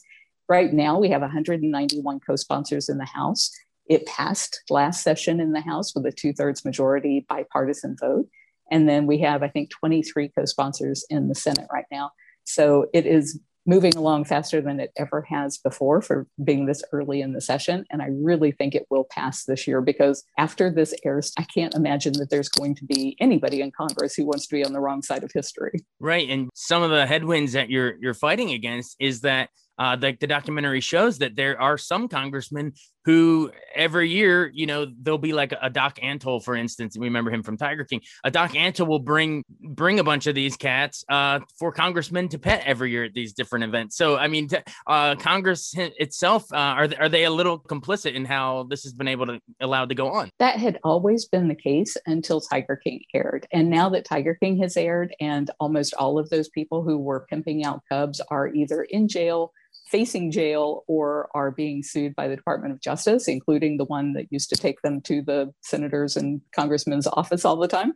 Right 0.50 0.72
now, 0.72 0.98
we 0.98 1.10
have 1.10 1.22
191 1.22 2.20
co 2.26 2.34
sponsors 2.34 2.88
in 2.88 2.98
the 2.98 3.04
House. 3.04 3.52
It 3.88 4.04
passed 4.06 4.62
last 4.68 5.04
session 5.04 5.38
in 5.38 5.52
the 5.52 5.60
House 5.60 5.94
with 5.94 6.04
a 6.06 6.12
two 6.12 6.32
thirds 6.32 6.64
majority 6.64 7.24
bipartisan 7.28 7.96
vote. 8.00 8.26
And 8.68 8.88
then 8.88 9.06
we 9.06 9.18
have, 9.20 9.44
I 9.44 9.48
think, 9.48 9.70
23 9.70 10.28
co 10.36 10.44
sponsors 10.44 11.06
in 11.08 11.28
the 11.28 11.36
Senate 11.36 11.68
right 11.72 11.84
now. 11.92 12.10
So 12.42 12.86
it 12.92 13.06
is 13.06 13.38
moving 13.64 13.94
along 13.94 14.24
faster 14.24 14.60
than 14.60 14.80
it 14.80 14.90
ever 14.96 15.22
has 15.28 15.58
before 15.58 16.02
for 16.02 16.26
being 16.42 16.66
this 16.66 16.82
early 16.92 17.20
in 17.20 17.32
the 17.32 17.40
session. 17.40 17.84
And 17.90 18.02
I 18.02 18.08
really 18.10 18.50
think 18.50 18.74
it 18.74 18.86
will 18.90 19.04
pass 19.04 19.44
this 19.44 19.68
year 19.68 19.80
because 19.80 20.24
after 20.36 20.68
this 20.68 20.92
airs, 21.04 21.32
I 21.38 21.44
can't 21.44 21.74
imagine 21.76 22.14
that 22.14 22.30
there's 22.30 22.48
going 22.48 22.74
to 22.76 22.84
be 22.86 23.16
anybody 23.20 23.60
in 23.60 23.70
Congress 23.70 24.14
who 24.14 24.24
wants 24.24 24.48
to 24.48 24.54
be 24.56 24.64
on 24.64 24.72
the 24.72 24.80
wrong 24.80 25.02
side 25.02 25.22
of 25.22 25.30
history. 25.32 25.84
Right. 26.00 26.28
And 26.28 26.50
some 26.54 26.82
of 26.82 26.90
the 26.90 27.06
headwinds 27.06 27.52
that 27.52 27.70
you're 27.70 27.94
you're 28.00 28.14
fighting 28.14 28.50
against 28.50 28.96
is 28.98 29.20
that 29.20 29.50
uh, 29.80 29.96
the, 29.96 30.16
the 30.20 30.26
documentary 30.26 30.80
shows 30.80 31.18
that 31.18 31.34
there 31.34 31.58
are 31.60 31.78
some 31.78 32.06
congressmen 32.06 32.74
who 33.06 33.50
every 33.74 34.10
year, 34.10 34.50
you 34.52 34.66
know, 34.66 34.86
there'll 35.00 35.16
be 35.16 35.32
like 35.32 35.54
a 35.60 35.70
Doc 35.70 35.98
Antle, 36.02 36.44
for 36.44 36.54
instance. 36.54 36.98
Remember 36.98 37.30
him 37.30 37.42
from 37.42 37.56
Tiger 37.56 37.84
King. 37.84 38.02
A 38.24 38.30
Doc 38.30 38.52
Antle 38.52 38.86
will 38.86 38.98
bring 38.98 39.42
bring 39.60 39.98
a 39.98 40.04
bunch 40.04 40.26
of 40.26 40.34
these 40.34 40.54
cats 40.56 41.02
uh, 41.08 41.40
for 41.58 41.72
congressmen 41.72 42.28
to 42.28 42.38
pet 42.38 42.62
every 42.66 42.90
year 42.90 43.04
at 43.04 43.14
these 43.14 43.32
different 43.32 43.64
events. 43.64 43.96
So, 43.96 44.16
I 44.16 44.28
mean, 44.28 44.48
uh, 44.86 45.14
Congress 45.16 45.72
itself 45.76 46.44
uh, 46.52 46.56
are 46.56 46.88
are 46.98 47.08
they 47.08 47.24
a 47.24 47.30
little 47.30 47.58
complicit 47.58 48.14
in 48.14 48.26
how 48.26 48.66
this 48.68 48.82
has 48.82 48.92
been 48.92 49.08
able 49.08 49.26
to 49.26 49.40
allowed 49.60 49.88
to 49.88 49.94
go 49.94 50.10
on? 50.10 50.30
That 50.38 50.56
had 50.58 50.78
always 50.84 51.24
been 51.24 51.48
the 51.48 51.54
case 51.54 51.96
until 52.04 52.42
Tiger 52.42 52.76
King 52.76 53.00
aired, 53.14 53.46
and 53.50 53.70
now 53.70 53.88
that 53.88 54.04
Tiger 54.04 54.34
King 54.34 54.58
has 54.58 54.76
aired, 54.76 55.14
and 55.20 55.50
almost 55.58 55.94
all 55.94 56.18
of 56.18 56.28
those 56.28 56.50
people 56.50 56.82
who 56.82 56.98
were 56.98 57.26
pimping 57.30 57.64
out 57.64 57.80
cubs 57.88 58.20
are 58.30 58.48
either 58.48 58.82
in 58.82 59.08
jail 59.08 59.52
facing 59.90 60.30
jail 60.30 60.84
or 60.86 61.28
are 61.34 61.50
being 61.50 61.82
sued 61.82 62.14
by 62.14 62.28
the 62.28 62.36
Department 62.36 62.72
of 62.72 62.80
Justice, 62.80 63.26
including 63.26 63.76
the 63.76 63.84
one 63.84 64.12
that 64.12 64.26
used 64.30 64.48
to 64.50 64.56
take 64.56 64.80
them 64.82 65.00
to 65.02 65.22
the 65.22 65.52
senators 65.62 66.16
and 66.16 66.40
congressmen's 66.54 67.06
office 67.08 67.44
all 67.44 67.56
the 67.56 67.68
time. 67.68 67.92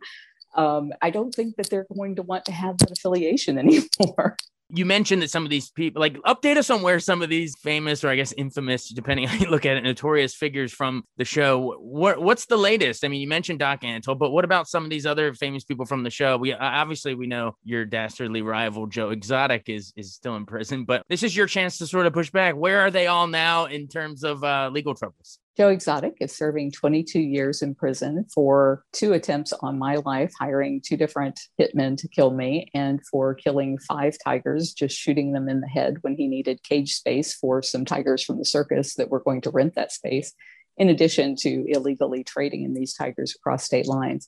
Um, 0.55 0.91
I 1.01 1.09
don't 1.09 1.33
think 1.33 1.55
that 1.55 1.69
they're 1.69 1.87
going 1.93 2.15
to 2.15 2.21
want 2.21 2.45
to 2.45 2.51
have 2.51 2.77
that 2.79 2.91
affiliation 2.91 3.57
anymore. 3.99 4.35
You 4.69 4.85
mentioned 4.85 5.21
that 5.21 5.29
some 5.29 5.43
of 5.43 5.49
these 5.49 5.69
people, 5.69 5.99
like, 5.99 6.15
update 6.23 6.57
us 6.57 6.69
on 6.69 6.81
where 6.81 6.99
some 6.99 7.21
of 7.21 7.29
these 7.29 7.55
famous, 7.57 8.03
or 8.03 8.09
I 8.09 8.15
guess 8.15 8.33
infamous, 8.33 8.89
depending 8.89 9.27
how 9.27 9.37
you 9.37 9.49
look 9.49 9.65
at 9.65 9.77
it, 9.77 9.83
notorious 9.83 10.33
figures 10.33 10.73
from 10.73 11.03
the 11.17 11.25
show. 11.25 11.75
What 11.79 12.21
what's 12.21 12.45
the 12.45 12.57
latest? 12.57 13.03
I 13.05 13.07
mean, 13.07 13.21
you 13.21 13.27
mentioned 13.27 13.59
Doc 13.59 13.81
Antle, 13.81 14.17
but 14.17 14.31
what 14.31 14.45
about 14.45 14.67
some 14.67 14.83
of 14.83 14.89
these 14.89 15.05
other 15.05 15.33
famous 15.33 15.63
people 15.63 15.85
from 15.85 16.03
the 16.03 16.09
show? 16.09 16.37
We 16.37 16.53
obviously 16.53 17.15
we 17.15 17.27
know 17.27 17.55
your 17.63 17.85
dastardly 17.85 18.41
rival 18.41 18.87
Joe 18.87 19.09
Exotic 19.09 19.69
is 19.69 19.93
is 19.95 20.13
still 20.13 20.35
in 20.35 20.45
prison, 20.45 20.85
but 20.85 21.03
this 21.09 21.23
is 21.23 21.35
your 21.35 21.47
chance 21.47 21.77
to 21.77 21.87
sort 21.87 22.05
of 22.05 22.13
push 22.13 22.31
back. 22.31 22.55
Where 22.55 22.81
are 22.81 22.91
they 22.91 23.07
all 23.07 23.27
now 23.27 23.65
in 23.65 23.87
terms 23.87 24.23
of 24.23 24.43
uh, 24.43 24.69
legal 24.73 24.95
troubles? 24.95 25.39
Joe 25.57 25.69
Exotic 25.69 26.17
is 26.19 26.35
serving 26.35 26.71
22 26.71 27.17
years 27.17 27.61
in 27.61 27.75
prison 27.75 28.25
for 28.33 28.83
two 28.91 29.13
attempts 29.13 29.53
on 29.53 29.79
my 29.79 29.95
life, 29.95 30.33
hiring 30.37 30.81
two 30.81 30.97
different 30.97 31.39
hitmen 31.59 31.95
to 31.97 32.09
kill 32.09 32.31
me, 32.31 32.69
and 32.73 32.99
for 33.07 33.33
killing 33.33 33.77
five 33.77 34.17
tigers, 34.21 34.73
just 34.73 34.97
shooting 34.97 35.31
them 35.31 35.47
in 35.47 35.61
the 35.61 35.67
head 35.67 35.95
when 36.01 36.17
he 36.17 36.27
needed 36.27 36.61
cage 36.63 36.93
space 36.93 37.33
for 37.33 37.61
some 37.61 37.85
tigers 37.85 38.21
from 38.21 38.37
the 38.37 38.43
circus 38.43 38.95
that 38.95 39.09
were 39.09 39.21
going 39.21 39.39
to 39.41 39.49
rent 39.49 39.75
that 39.75 39.93
space, 39.93 40.33
in 40.75 40.89
addition 40.89 41.37
to 41.37 41.63
illegally 41.69 42.25
trading 42.25 42.63
in 42.63 42.73
these 42.73 42.93
tigers 42.93 43.33
across 43.33 43.63
state 43.63 43.87
lines. 43.87 44.27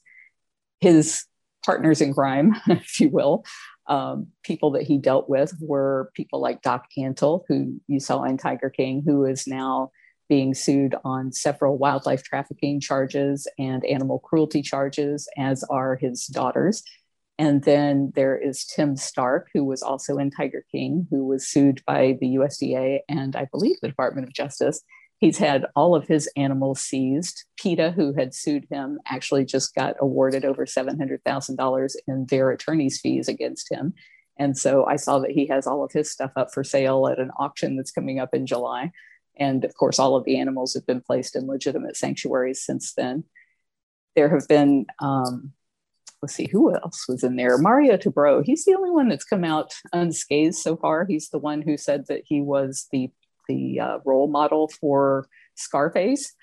His 0.80 1.26
partners 1.66 2.00
in 2.00 2.14
crime, 2.14 2.56
if 2.68 3.02
you 3.02 3.10
will, 3.10 3.44
um, 3.88 4.28
people 4.44 4.72
that 4.72 4.84
he 4.84 4.98
dealt 4.98 5.28
with 5.28 5.54
were 5.60 6.10
people 6.14 6.40
like 6.40 6.62
Doc 6.62 6.86
Antle, 6.98 7.44
who 7.50 7.82
you 7.88 8.00
saw 8.00 8.24
in 8.24 8.38
Tiger 8.38 8.70
King, 8.70 9.04
who 9.06 9.26
is 9.26 9.46
now 9.46 9.92
being 10.30 10.54
sued 10.54 10.96
on 11.04 11.32
several 11.32 11.78
wildlife 11.78 12.24
trafficking 12.24 12.80
charges 12.80 13.48
and 13.58 13.86
animal 13.86 14.20
cruelty 14.20 14.62
charges, 14.62 15.28
as 15.38 15.64
are 15.70 15.96
his 15.96 16.26
daughters. 16.28 16.84
And 17.40 17.64
then 17.64 18.12
there 18.16 18.36
is 18.38 18.66
Tim 18.66 18.96
Stark, 18.96 19.50
who 19.54 19.64
was 19.64 19.84
also 19.84 20.18
in 20.18 20.32
Tiger 20.32 20.66
King, 20.72 21.08
who 21.12 21.26
was 21.26 21.48
sued 21.48 21.82
by 21.86 22.18
the 22.20 22.36
USDA 22.36 23.00
and 23.08 23.36
I 23.36 23.46
believe 23.52 23.78
the 23.82 23.88
Department 23.88 24.28
of 24.28 24.34
Justice. 24.34 24.82
He's 25.20 25.38
had 25.38 25.66
all 25.76 25.96
of 25.96 26.08
his 26.08 26.30
animals 26.36 26.80
seized. 26.82 27.46
PETA, 27.58 27.92
who 27.92 28.14
had 28.14 28.34
sued 28.34 28.68
him, 28.70 29.00
actually 29.08 29.46
just 29.46 29.74
got 29.74 29.96
awarded 30.00 30.46
over 30.46 30.66
$700,000 30.66 31.96
in 32.08 32.26
their 32.28 32.52
attorney's 32.52 33.00
fees 33.00 33.28
against 33.28 33.72
him. 33.72 33.94
And 34.40 34.56
so 34.58 34.86
I 34.86 34.96
saw 34.96 35.20
that 35.20 35.32
he 35.32 35.48
has 35.48 35.66
all 35.66 35.84
of 35.84 35.92
his 35.92 36.12
stuff 36.12 36.32
up 36.36 36.54
for 36.54 36.64
sale 36.64 37.08
at 37.08 37.20
an 37.20 37.32
auction 37.40 37.76
that's 37.76 37.92
coming 37.92 38.20
up 38.20 38.34
in 38.34 38.46
July. 38.46 38.92
And 39.38 39.64
of 39.64 39.76
course, 39.76 40.00
all 40.00 40.16
of 40.16 40.26
the 40.26 40.40
animals 40.40 40.74
have 40.74 40.86
been 40.86 41.02
placed 41.02 41.36
in 41.36 41.48
legitimate 41.48 41.96
sanctuaries 41.96 42.64
since 42.64 42.94
then. 42.94 43.24
There 44.16 44.30
have 44.30 44.48
been, 44.48 44.88
um, 45.00 45.54
let's 46.22 46.34
see, 46.34 46.48
who 46.52 46.74
else 46.74 47.08
was 47.08 47.24
in 47.24 47.36
there? 47.36 47.58
Mario 47.58 47.98
Tabraue. 47.98 48.44
He's 48.44 48.66
the 48.66 48.76
only 48.76 48.90
one 48.90 49.10
that's 49.10 49.24
come 49.24 49.44
out 49.44 49.74
unscathed 49.94 50.56
so 50.56 50.76
far. 50.76 51.06
He's 51.06 51.30
the 51.30 51.40
one 51.40 51.62
who 51.62 51.78
said 51.78 52.08
that 52.08 52.24
he 52.26 52.42
was 52.42 52.88
the 52.92 53.12
the 53.48 53.80
uh, 53.80 54.00
role 54.06 54.28
model 54.28 54.68
for 54.68 55.28
Scarface. 55.56 56.34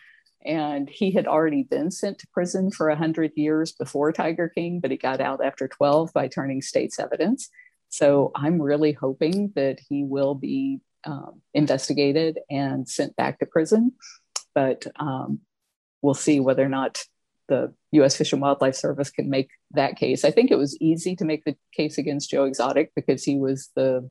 And 0.45 0.91
he 0.91 1.11
had 1.11 1.27
already 1.27 1.63
been 1.63 1.91
sent 1.91 2.19
to 2.19 2.27
prison 2.29 2.71
for 2.71 2.89
100 2.89 3.33
years 3.35 3.73
before 3.73 4.13
Tiger 4.13 4.49
King, 4.49 4.81
but 4.81 4.91
he 4.91 4.97
got 4.99 5.21
out 5.21 5.43
after 5.43 5.69
12 5.69 6.13
by 6.13 6.29
turning 6.29 6.61
state's 6.61 6.99
evidence. 6.99 7.49
So 7.89 8.31
I'm 8.35 8.61
really 8.61 8.93
hoping 8.93 9.53
that 9.55 9.81
he 9.89 10.05
will 10.05 10.35
be 10.35 10.81
um, 11.07 11.41
investigated 11.53 12.39
and 12.51 12.89
sent 12.89 13.17
back 13.17 13.39
to 13.39 13.47
prison. 13.47 13.93
But 14.55 14.87
um, 14.97 15.41
we'll 16.03 16.15
see 16.15 16.41
whether 16.41 16.65
or 16.65 16.69
not 16.69 17.05
the 17.49 17.75
U.S. 17.93 18.17
Fish 18.17 18.33
and 18.33 18.41
Wildlife 18.41 18.75
Service 18.75 19.11
can 19.11 19.29
make 19.29 19.51
that 19.73 19.97
case. 19.97 20.25
I 20.25 20.31
think 20.31 20.51
it 20.51 20.59
was 20.59 20.79
easy 20.81 21.15
to 21.17 21.25
make 21.25 21.45
the 21.45 21.57
case 21.73 21.99
against 21.99 22.31
Joe 22.31 22.45
Exotic 22.45 22.93
because 22.95 23.25
he 23.25 23.37
was 23.37 23.71
the 23.77 24.09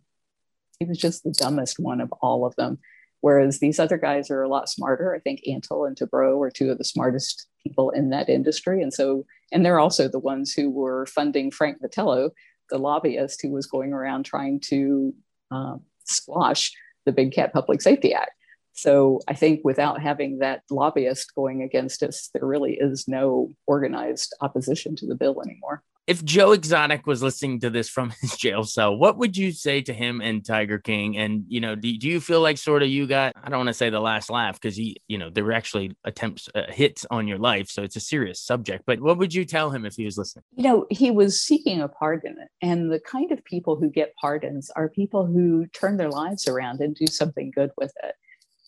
he 0.80 0.86
was 0.86 0.98
just 0.98 1.24
the 1.24 1.32
dumbest 1.32 1.80
one 1.80 2.02
of 2.02 2.12
all 2.22 2.46
of 2.46 2.56
them. 2.56 2.80
Whereas 3.22 3.60
these 3.60 3.80
other 3.80 3.98
guys 3.98 4.30
are 4.30 4.42
a 4.42 4.50
lot 4.50 4.68
smarter. 4.68 5.16
I 5.16 5.20
think 5.20 5.42
Antle 5.48 5.88
and 5.88 5.96
Tabraue 5.96 6.46
are 6.46 6.52
two 6.52 6.72
of 6.72 6.78
the 6.78 6.84
smartest 6.84 7.48
people 7.64 7.90
in 7.92 8.10
that 8.10 8.28
industry. 8.28 8.82
And 8.82 8.94
so, 8.94 9.26
and 9.52 9.66
they're 9.66 9.80
also 9.80 10.10
the 10.10 10.20
ones 10.20 10.52
who 10.52 10.70
were 10.70 11.06
funding 11.06 11.50
Frank 11.50 11.78
Vitello, 11.82 12.32
the 12.70 12.78
lobbyist 12.78 13.42
who 13.42 13.52
was 13.52 13.66
going 13.66 13.94
around 13.94 14.26
trying 14.26 14.60
to 14.62 15.14
um, 15.52 15.84
squash 16.04 16.74
the 17.06 17.12
Big 17.12 17.34
Cat 17.34 17.54
Public 17.54 17.82
Safety 17.82 18.14
Act. 18.14 18.32
So 18.74 19.20
I 19.28 19.36
think 19.36 19.62
without 19.64 20.02
having 20.02 20.40
that 20.40 20.64
lobbyist 20.72 21.36
going 21.36 21.62
against 21.62 22.02
us, 22.02 22.30
there 22.34 22.46
really 22.46 22.74
is 22.74 23.08
no 23.08 23.52
organized 23.68 24.36
opposition 24.42 24.96
to 24.98 25.06
the 25.06 25.16
bill 25.16 25.42
anymore 25.44 25.84
if 26.06 26.24
Joe 26.24 26.52
Exotic 26.52 27.08
was 27.08 27.24
listening 27.24 27.60
to 27.62 27.70
this 27.70 27.90
from 27.90 28.10
his 28.22 28.36
jail 28.36 28.64
cell, 28.64 28.96
what 28.96 29.18
would 29.18 29.38
you 29.38 29.52
say 29.52 29.82
to 29.82 29.94
him 29.94 30.22
and 30.22 30.46
Tiger 30.46 30.80
King? 30.80 31.18
And 31.18 31.46
you 31.48 31.62
know, 31.62 31.76
do, 31.76 31.98
do 31.98 32.08
you 32.08 32.20
feel 32.20 32.42
like 32.42 32.58
sort 32.58 32.84
of 32.84 32.90
you 32.90 33.08
got 33.08 33.34
I 33.42 33.50
don't 33.50 33.60
want 33.60 33.70
to 33.70 33.74
say 33.74 33.90
the 33.90 34.00
last 34.00 34.30
laugh 34.30 34.60
because 34.60 34.76
he, 34.76 34.98
you 35.08 35.18
know, 35.18 35.30
there 35.30 35.44
were 35.44 35.54
actually 35.54 35.96
attempts 36.04 36.50
uh, 36.56 36.64
hits 36.70 37.06
on 37.10 37.28
your 37.28 37.38
life, 37.38 37.70
so 37.70 37.84
it's 37.84 37.96
a 37.96 38.02
serious 38.02 38.40
subject. 38.42 38.84
But 38.86 39.00
what 39.00 39.18
would 39.18 39.34
you 39.34 39.46
tell 39.46 39.70
him 39.70 39.86
if 39.86 39.96
he 39.96 40.06
was 40.06 40.18
listening? 40.18 40.44
You 40.56 40.64
know, 40.64 40.86
he 40.90 41.12
was 41.12 41.42
seeking 41.42 41.82
a 41.82 41.88
pardon, 41.88 42.38
and 42.62 42.92
the 42.92 43.00
kind 43.00 43.32
of 43.32 43.44
people 43.46 43.76
who 43.76 43.90
get 43.90 44.16
pardons 44.16 44.70
are 44.76 44.90
people 44.90 45.26
who 45.26 45.68
turn 45.68 45.98
their 45.98 46.10
lives 46.10 46.48
around 46.48 46.82
and 46.82 46.96
do 46.96 47.08
something 47.08 47.52
good 47.56 47.72
with 47.78 47.94
it. 48.04 48.16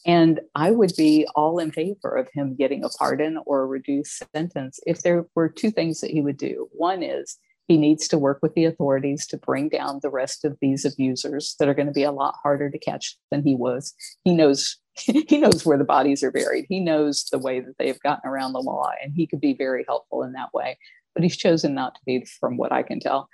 And 0.06 0.40
I 0.54 0.72
would 0.72 0.94
be 0.96 1.28
all 1.36 1.58
in 1.60 1.72
favor 1.72 2.16
of 2.16 2.30
him 2.34 2.56
getting 2.56 2.84
a 2.84 2.90
pardon 2.90 3.40
or 3.46 3.62
a 3.62 3.66
reduced 3.66 4.24
sentence 4.36 4.80
if 4.86 5.02
there 5.02 5.26
were 5.34 5.50
two 5.50 5.72
things 5.72 6.02
that 6.02 6.12
he 6.12 6.22
would 6.22 6.38
do. 6.38 6.70
One 6.72 7.02
is 7.02 7.38
he 7.68 7.78
needs 7.78 8.08
to 8.10 8.18
work 8.18 8.40
with 8.42 8.54
the 8.54 8.66
authorities 8.66 9.26
to 9.28 9.38
bring 9.38 9.70
down 9.70 10.00
the 10.02 10.12
rest 10.12 10.46
of 10.46 10.58
these 10.62 10.86
abusers 10.86 11.56
that 11.60 11.68
are 11.68 11.74
going 11.74 11.88
to 11.88 11.92
be 11.92 12.04
a 12.04 12.12
lot 12.12 12.36
harder 12.44 12.70
to 12.70 12.78
catch 12.78 13.18
than 13.32 13.44
he 13.44 13.56
was. 13.56 13.94
He 14.24 14.36
knows 14.36 14.78
he 14.98 15.38
knows 15.38 15.66
where 15.66 15.78
the 15.78 15.84
bodies 15.84 16.24
are 16.24 16.32
buried. 16.32 16.68
He 16.70 16.80
knows 16.80 17.26
the 17.30 17.40
way 17.40 17.60
that 17.60 17.78
they 17.78 17.88
have 17.88 18.00
gotten 18.00 18.30
around 18.30 18.54
the 18.54 18.62
law, 18.62 18.92
and 19.04 19.14
he 19.14 19.28
could 19.28 19.42
be 19.42 19.54
very 19.54 19.84
helpful 19.86 20.24
in 20.24 20.32
that 20.34 20.54
way. 20.54 20.78
But 21.14 21.24
he's 21.24 21.36
chosen 21.36 21.74
not 21.74 21.96
to 21.96 22.02
be, 22.06 22.26
from 22.40 22.56
what 22.56 22.72
I 22.72 22.82
can 22.82 23.02
tell. 23.02 23.30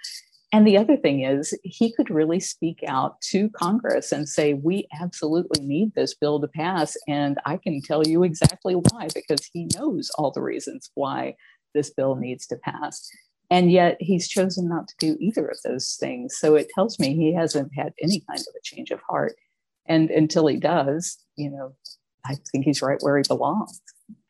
And 0.53 0.67
the 0.67 0.77
other 0.77 0.97
thing 0.97 1.23
is, 1.23 1.57
he 1.63 1.93
could 1.93 2.09
really 2.09 2.41
speak 2.41 2.83
out 2.85 3.21
to 3.29 3.49
Congress 3.51 4.11
and 4.11 4.27
say, 4.27 4.53
we 4.53 4.85
absolutely 4.99 5.65
need 5.65 5.95
this 5.95 6.13
bill 6.13 6.41
to 6.41 6.47
pass. 6.47 6.97
And 7.07 7.39
I 7.45 7.55
can 7.55 7.81
tell 7.81 8.05
you 8.05 8.23
exactly 8.23 8.73
why, 8.73 9.07
because 9.15 9.49
he 9.53 9.69
knows 9.77 10.11
all 10.17 10.31
the 10.31 10.41
reasons 10.41 10.91
why 10.93 11.35
this 11.73 11.89
bill 11.89 12.15
needs 12.15 12.45
to 12.47 12.57
pass. 12.57 13.09
And 13.49 13.71
yet 13.71 13.95
he's 14.01 14.27
chosen 14.27 14.67
not 14.67 14.89
to 14.89 14.95
do 14.99 15.17
either 15.21 15.47
of 15.47 15.57
those 15.63 15.97
things. 15.99 16.37
So 16.37 16.55
it 16.55 16.69
tells 16.75 16.99
me 16.99 17.15
he 17.15 17.33
hasn't 17.33 17.71
had 17.73 17.93
any 18.01 18.21
kind 18.27 18.39
of 18.39 18.53
a 18.55 18.61
change 18.61 18.91
of 18.91 18.99
heart. 19.09 19.35
And 19.85 20.09
until 20.09 20.47
he 20.47 20.57
does, 20.57 21.17
you 21.37 21.49
know, 21.49 21.73
I 22.25 22.35
think 22.51 22.65
he's 22.65 22.81
right 22.81 22.99
where 22.99 23.17
he 23.17 23.23
belongs. 23.27 23.81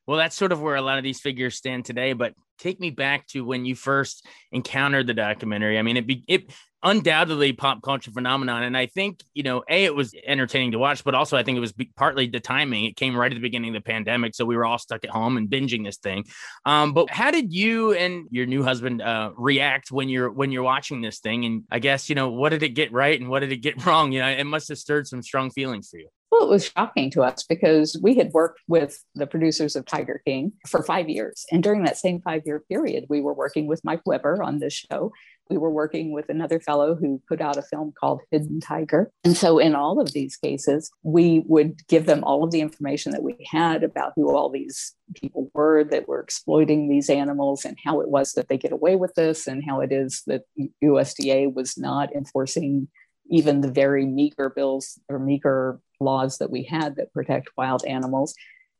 Well, 0.07 0.17
that's 0.17 0.35
sort 0.35 0.51
of 0.51 0.61
where 0.61 0.75
a 0.75 0.81
lot 0.81 0.97
of 0.97 1.03
these 1.03 1.19
figures 1.19 1.55
stand 1.55 1.85
today. 1.85 2.13
But 2.13 2.33
take 2.61 2.79
me 2.79 2.91
back 2.91 3.27
to 3.27 3.43
when 3.43 3.65
you 3.65 3.75
first 3.75 4.25
encountered 4.51 5.07
the 5.07 5.13
documentary. 5.13 5.79
I 5.79 5.81
mean, 5.81 5.97
it 5.97 6.07
be 6.07 6.23
it 6.27 6.51
undoubtedly 6.83 7.53
pop 7.53 7.81
culture 7.81 8.11
phenomenon, 8.11 8.63
and 8.63 8.77
I 8.77 8.85
think 8.85 9.21
you 9.33 9.43
know, 9.43 9.63
a 9.69 9.85
it 9.85 9.95
was 9.95 10.13
entertaining 10.25 10.71
to 10.71 10.79
watch, 10.79 11.03
but 11.03 11.15
also 11.15 11.37
I 11.37 11.43
think 11.43 11.57
it 11.57 11.61
was 11.61 11.73
partly 11.95 12.27
the 12.27 12.39
timing. 12.39 12.85
It 12.85 12.95
came 12.95 13.15
right 13.15 13.31
at 13.31 13.35
the 13.35 13.41
beginning 13.41 13.75
of 13.75 13.83
the 13.83 13.89
pandemic, 13.89 14.35
so 14.35 14.45
we 14.45 14.55
were 14.55 14.65
all 14.65 14.77
stuck 14.77 15.03
at 15.03 15.09
home 15.09 15.37
and 15.37 15.49
binging 15.49 15.83
this 15.83 15.97
thing. 15.97 16.25
Um, 16.65 16.93
but 16.93 17.09
how 17.09 17.31
did 17.31 17.51
you 17.51 17.93
and 17.93 18.27
your 18.31 18.45
new 18.45 18.63
husband 18.63 19.01
uh, 19.01 19.31
react 19.35 19.91
when 19.91 20.09
you're 20.09 20.31
when 20.31 20.51
you're 20.51 20.63
watching 20.63 21.01
this 21.01 21.19
thing? 21.19 21.45
And 21.45 21.63
I 21.71 21.79
guess 21.79 22.09
you 22.09 22.15
know, 22.15 22.29
what 22.29 22.49
did 22.49 22.63
it 22.63 22.69
get 22.69 22.91
right 22.91 23.19
and 23.19 23.29
what 23.29 23.39
did 23.39 23.51
it 23.51 23.57
get 23.57 23.85
wrong? 23.85 24.11
You 24.11 24.21
know, 24.21 24.29
it 24.29 24.45
must 24.45 24.69
have 24.69 24.77
stirred 24.77 25.07
some 25.07 25.21
strong 25.21 25.49
feelings 25.51 25.89
for 25.89 25.97
you. 25.97 26.09
Well, 26.31 26.43
it 26.43 26.49
was 26.49 26.71
shocking 26.75 27.11
to 27.11 27.23
us 27.23 27.43
because 27.43 27.99
we 28.01 28.15
had 28.15 28.31
worked 28.31 28.61
with 28.69 29.03
the 29.15 29.27
producers 29.27 29.75
of 29.75 29.85
Tiger 29.85 30.21
King 30.25 30.53
for 30.65 30.81
five 30.81 31.09
years. 31.09 31.45
And 31.51 31.61
during 31.61 31.83
that 31.83 31.97
same 31.97 32.21
five 32.21 32.43
year 32.45 32.63
period, 32.69 33.05
we 33.09 33.19
were 33.19 33.33
working 33.33 33.67
with 33.67 33.83
Mike 33.83 34.01
Webber 34.05 34.41
on 34.41 34.59
this 34.59 34.73
show. 34.73 35.11
We 35.49 35.57
were 35.57 35.69
working 35.69 36.13
with 36.13 36.29
another 36.29 36.61
fellow 36.61 36.95
who 36.95 37.21
put 37.27 37.41
out 37.41 37.57
a 37.57 37.61
film 37.61 37.91
called 37.99 38.21
Hidden 38.31 38.61
Tiger. 38.61 39.11
And 39.25 39.35
so, 39.35 39.59
in 39.59 39.75
all 39.75 39.99
of 39.99 40.13
these 40.13 40.37
cases, 40.37 40.89
we 41.03 41.43
would 41.47 41.85
give 41.89 42.05
them 42.05 42.23
all 42.23 42.45
of 42.45 42.51
the 42.51 42.61
information 42.61 43.11
that 43.11 43.23
we 43.23 43.35
had 43.51 43.83
about 43.83 44.13
who 44.15 44.33
all 44.33 44.49
these 44.49 44.95
people 45.13 45.51
were 45.53 45.83
that 45.83 46.07
were 46.07 46.21
exploiting 46.21 46.87
these 46.87 47.09
animals 47.09 47.65
and 47.65 47.77
how 47.83 47.99
it 47.99 48.07
was 48.07 48.31
that 48.33 48.47
they 48.47 48.57
get 48.57 48.71
away 48.71 48.95
with 48.95 49.13
this 49.15 49.45
and 49.45 49.65
how 49.67 49.81
it 49.81 49.91
is 49.91 50.23
that 50.27 50.43
USDA 50.81 51.53
was 51.53 51.77
not 51.77 52.15
enforcing 52.15 52.87
even 53.31 53.61
the 53.61 53.71
very 53.71 54.05
meager 54.05 54.49
bills 54.49 54.99
or 55.09 55.17
meager 55.17 55.79
laws 55.99 56.37
that 56.37 56.51
we 56.51 56.63
had 56.63 56.97
that 56.97 57.13
protect 57.13 57.49
wild 57.57 57.83
animals. 57.85 58.35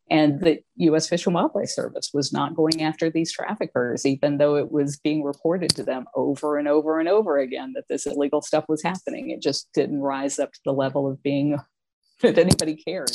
And 0.10 0.41
the 0.41 0.60
US 0.75 1.08
Fish 1.08 1.25
and 1.25 1.34
Wildlife 1.34 1.70
Service 1.70 2.12
was 2.13 2.34
not 2.34 2.53
going 2.53 2.84
after 2.84 3.10
these 3.10 3.31
traffickers, 3.31 4.05
even 4.05 4.38
though 4.38 4.58
it 4.58 4.70
was 4.70 4.98
being 4.98 5.24
reported 5.24 5.70
to 5.75 5.84
them 5.84 6.05
over 6.13 6.58
and 6.58 6.67
over 6.67 7.00
and 7.00 7.08
over 7.08 7.39
again 7.39 7.72
that 7.75 7.86
this 7.88 8.05
illegal 8.05 8.41
stuff 8.41 8.65
was 8.67 8.84
happening. 8.84 9.29
It 9.29 9.41
just 9.41 9.70
didn't 9.74 10.01
rise 10.01 10.38
up 10.38 10.51
to 10.51 10.60
the 10.65 10.74
level 10.74 11.10
of 11.10 11.24
being 11.24 11.58
that 12.22 12.38
anybody 12.38 12.75
cared. 12.75 13.12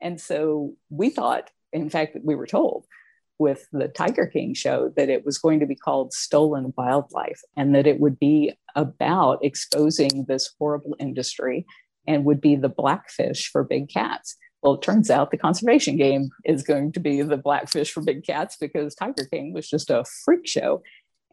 And 0.00 0.20
so 0.20 0.74
we 0.90 1.10
thought, 1.10 1.50
in 1.72 1.88
fact, 1.88 2.16
we 2.24 2.34
were 2.34 2.48
told, 2.48 2.86
with 3.42 3.66
the 3.72 3.88
Tiger 3.88 4.26
King 4.26 4.54
show 4.54 4.92
that 4.96 5.10
it 5.10 5.26
was 5.26 5.36
going 5.36 5.58
to 5.60 5.66
be 5.66 5.74
called 5.74 6.12
Stolen 6.12 6.72
Wildlife 6.78 7.40
and 7.56 7.74
that 7.74 7.88
it 7.88 7.98
would 7.98 8.18
be 8.20 8.54
about 8.76 9.44
exposing 9.44 10.24
this 10.28 10.54
horrible 10.58 10.94
industry 11.00 11.66
and 12.06 12.24
would 12.24 12.40
be 12.40 12.54
the 12.54 12.68
blackfish 12.68 13.50
for 13.50 13.64
big 13.64 13.88
cats. 13.88 14.36
Well, 14.62 14.74
it 14.74 14.82
turns 14.82 15.10
out 15.10 15.32
the 15.32 15.36
conservation 15.36 15.96
game 15.96 16.30
is 16.44 16.62
going 16.62 16.92
to 16.92 17.00
be 17.00 17.20
the 17.22 17.36
blackfish 17.36 17.90
for 17.90 18.00
big 18.00 18.24
cats 18.24 18.56
because 18.60 18.94
Tiger 18.94 19.26
King 19.26 19.52
was 19.52 19.68
just 19.68 19.90
a 19.90 20.04
freak 20.24 20.46
show. 20.46 20.82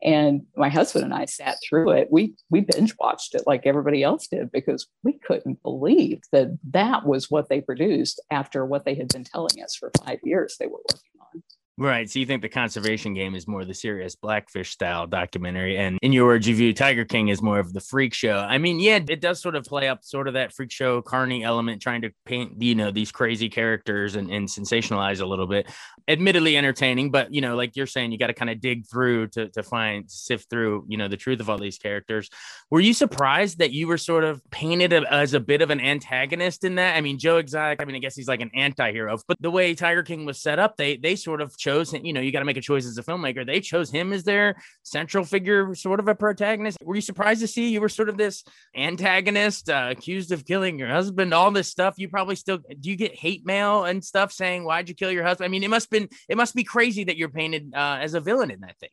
And 0.01 0.48
my 0.56 0.70
husband 0.70 1.06
and 1.06 1.13
I 1.13 1.25
sat 1.25 1.58
through 1.68 1.92
it. 1.92 2.08
We 2.10 2.36
we 2.50 2.62
binge 2.62 2.96
watched 2.98 3.36
it 3.36 3.44
like 3.46 3.66
everybody 3.66 4.01
else 4.01 4.28
did 4.28 4.51
because 4.51 4.88
we 5.04 5.20
couldn't 5.20 5.62
believe 5.62 6.22
that 6.32 6.58
that 6.72 7.06
was 7.06 7.30
what 7.30 7.50
they 7.50 7.62
produced 7.62 8.22
after 8.32 8.66
what 8.66 8.86
they 8.86 8.96
had 8.96 9.10
been 9.10 9.25
telling 9.25 9.62
us 9.62 9.75
for 9.75 9.92
five 10.06 10.20
years 10.24 10.56
they 10.58 10.68
were 10.68 10.80
working 10.89 11.22
on. 11.22 11.44
Right. 11.79 12.09
So 12.09 12.19
you 12.19 12.25
think 12.25 12.41
the 12.41 12.50
conservation 12.50 13.13
game 13.13 13.36
is 13.36 13.48
more 13.48 13.63
the 13.63 13.74
serious 13.74 14.13
blackfish 14.13 14.71
style 14.71 15.07
documentary. 15.07 15.77
And 15.77 15.98
in 16.01 16.12
your 16.12 16.25
words, 16.25 16.45
you 16.45 16.53
view 16.53 16.74
Tiger 16.74 17.05
King 17.05 17.31
as 17.31 17.41
more 17.41 17.57
of 17.57 17.71
the 17.71 17.79
freak 17.79 18.13
show. 18.13 18.38
I 18.38 18.57
mean, 18.57 18.81
yeah, 18.81 19.00
it 19.07 19.21
does 19.21 19.41
sort 19.41 19.55
of 19.55 19.63
play 19.63 19.88
up 19.88 20.03
sort 20.03 20.27
of 20.27 20.33
that 20.33 20.53
freak 20.53 20.74
show 20.74 21.01
carny 21.01 21.41
element, 21.41 21.81
trying 21.81 22.01
to 22.01 22.12
paint, 22.25 22.62
you 22.62 22.75
know, 22.75 22.91
these 22.91 23.13
crazy 23.13 23.48
characters 23.48 24.17
and, 24.17 24.29
and 24.29 24.50
sensationalize 24.50 25.21
a 25.21 25.25
little 25.25 25.48
bit. 25.48 25.67
Admittedly 26.09 26.57
entertaining, 26.57 27.12
but 27.12 27.33
you 27.33 27.39
know, 27.39 27.55
like 27.55 27.77
you're 27.77 27.88
saying, 27.88 28.12
you 28.12 28.17
got 28.17 28.27
to 28.27 28.33
kind 28.33 28.51
of 28.51 28.59
dig 28.59 28.86
through 28.86 29.27
to, 29.27 29.48
to 29.48 29.63
find, 29.63 30.12
sift 30.12 30.50
through, 30.50 30.83
you 30.89 30.98
know, 30.98 31.07
the 31.07 31.15
truth 31.15 31.39
of 31.39 31.50
all 31.50 31.57
these 31.57 31.77
characters. 31.77 32.29
Were 32.69 32.81
you 32.81 32.93
surprised 32.93 33.59
that 33.59 33.71
you 33.71 33.88
were 33.88 33.98
sort 33.98 34.25
of 34.25 34.41
painted 34.51 34.91
as 34.91 35.33
a 35.33 35.39
bit 35.39 35.62
of 35.62 35.69
an 35.69 35.79
antagonist 35.79 36.65
in 36.65 36.75
that? 36.75 36.98
I 36.98 37.01
mean, 37.01 37.19
Joe 37.19 37.38
Exotic, 37.38 37.81
I 37.81 37.86
mean, 37.86 37.95
I 37.95 38.00
guess 38.00 38.17
he's 38.17 38.27
like 38.27 38.41
an 38.41 38.51
anti-hero, 38.53 39.17
but 39.29 39.38
the 39.39 39.50
way 39.50 39.74
Tiger 39.75 40.03
King 40.03 40.25
was 40.25 40.41
set 40.41 40.59
up, 40.59 40.75
they 40.75 40.98
they 40.98 41.15
sort 41.15 41.39
of 41.39 41.57
chose 41.57 41.68
him, 41.69 42.05
you 42.05 42.13
know, 42.13 42.21
you 42.21 42.31
got 42.31 42.39
to 42.39 42.45
make 42.45 42.57
a 42.57 42.61
choice 42.61 42.85
as 42.85 42.97
a 42.97 43.03
filmmaker. 43.03 43.45
They 43.45 43.59
chose 43.59 43.89
him 43.89 44.13
as 44.13 44.23
their 44.23 44.55
central 44.83 45.23
figure, 45.23 45.73
sort 45.75 45.99
of 45.99 46.07
a 46.07 46.15
protagonist. 46.15 46.77
Were 46.83 46.95
you 46.95 47.01
surprised 47.01 47.41
to 47.41 47.47
see 47.47 47.69
you 47.69 47.81
were 47.81 47.89
sort 47.89 48.09
of 48.09 48.17
this 48.17 48.43
antagonist, 48.75 49.69
uh, 49.69 49.88
accused 49.91 50.31
of 50.31 50.45
killing 50.45 50.79
your 50.79 50.89
husband, 50.89 51.33
all 51.33 51.51
this 51.51 51.67
stuff? 51.67 51.95
You 51.97 52.09
probably 52.09 52.35
still 52.35 52.57
do 52.57 52.89
you 52.89 52.95
get 52.95 53.15
hate 53.15 53.45
mail 53.45 53.85
and 53.85 54.03
stuff 54.03 54.31
saying, 54.31 54.63
Why'd 54.63 54.89
you 54.89 54.95
kill 54.95 55.11
your 55.11 55.23
husband? 55.23 55.45
I 55.45 55.49
mean, 55.49 55.63
it 55.63 55.69
must 55.69 55.89
been 55.89 56.09
it 56.27 56.38
must 56.38 56.55
be 56.55 56.63
crazy 56.63 57.03
that 57.05 57.17
you're 57.17 57.29
painted 57.29 57.73
uh, 57.75 57.97
as 58.01 58.13
a 58.13 58.19
villain 58.19 58.51
in 58.51 58.61
that 58.61 58.77
thing. 58.79 58.89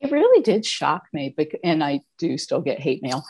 It 0.00 0.10
really 0.10 0.42
did 0.42 0.64
shock 0.64 1.04
me, 1.12 1.34
and 1.62 1.84
I 1.84 2.00
do 2.18 2.38
still 2.38 2.62
get 2.62 2.80
hate 2.80 3.02
mail. 3.02 3.22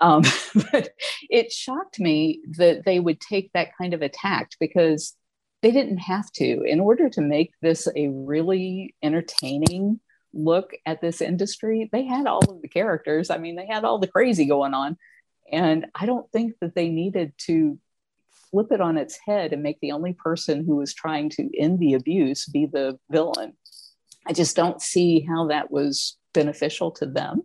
Um, 0.00 0.22
but 0.72 0.90
it 1.30 1.52
shocked 1.52 1.98
me 1.98 2.40
that 2.56 2.84
they 2.84 3.00
would 3.00 3.20
take 3.20 3.50
that 3.52 3.70
kind 3.76 3.94
of 3.94 4.02
attack 4.02 4.50
because 4.60 5.14
they 5.62 5.70
didn't 5.70 5.98
have 5.98 6.30
to. 6.32 6.62
In 6.62 6.80
order 6.80 7.08
to 7.10 7.20
make 7.20 7.52
this 7.60 7.88
a 7.94 8.08
really 8.08 8.94
entertaining 9.02 10.00
look 10.32 10.72
at 10.86 11.00
this 11.00 11.20
industry, 11.20 11.88
they 11.90 12.04
had 12.04 12.26
all 12.26 12.44
of 12.48 12.62
the 12.62 12.68
characters. 12.68 13.30
I 13.30 13.38
mean, 13.38 13.56
they 13.56 13.66
had 13.66 13.84
all 13.84 13.98
the 13.98 14.06
crazy 14.06 14.44
going 14.46 14.74
on. 14.74 14.96
And 15.50 15.86
I 15.94 16.06
don't 16.06 16.30
think 16.30 16.54
that 16.60 16.74
they 16.74 16.88
needed 16.88 17.32
to 17.46 17.78
flip 18.50 18.70
it 18.70 18.80
on 18.80 18.96
its 18.96 19.18
head 19.26 19.52
and 19.52 19.62
make 19.62 19.80
the 19.80 19.92
only 19.92 20.12
person 20.12 20.64
who 20.64 20.76
was 20.76 20.94
trying 20.94 21.30
to 21.30 21.50
end 21.58 21.78
the 21.78 21.94
abuse 21.94 22.46
be 22.46 22.66
the 22.66 22.98
villain. 23.10 23.54
I 24.26 24.32
just 24.32 24.56
don't 24.56 24.80
see 24.80 25.20
how 25.20 25.48
that 25.48 25.70
was 25.70 26.16
beneficial 26.34 26.90
to 26.92 27.06
them 27.06 27.42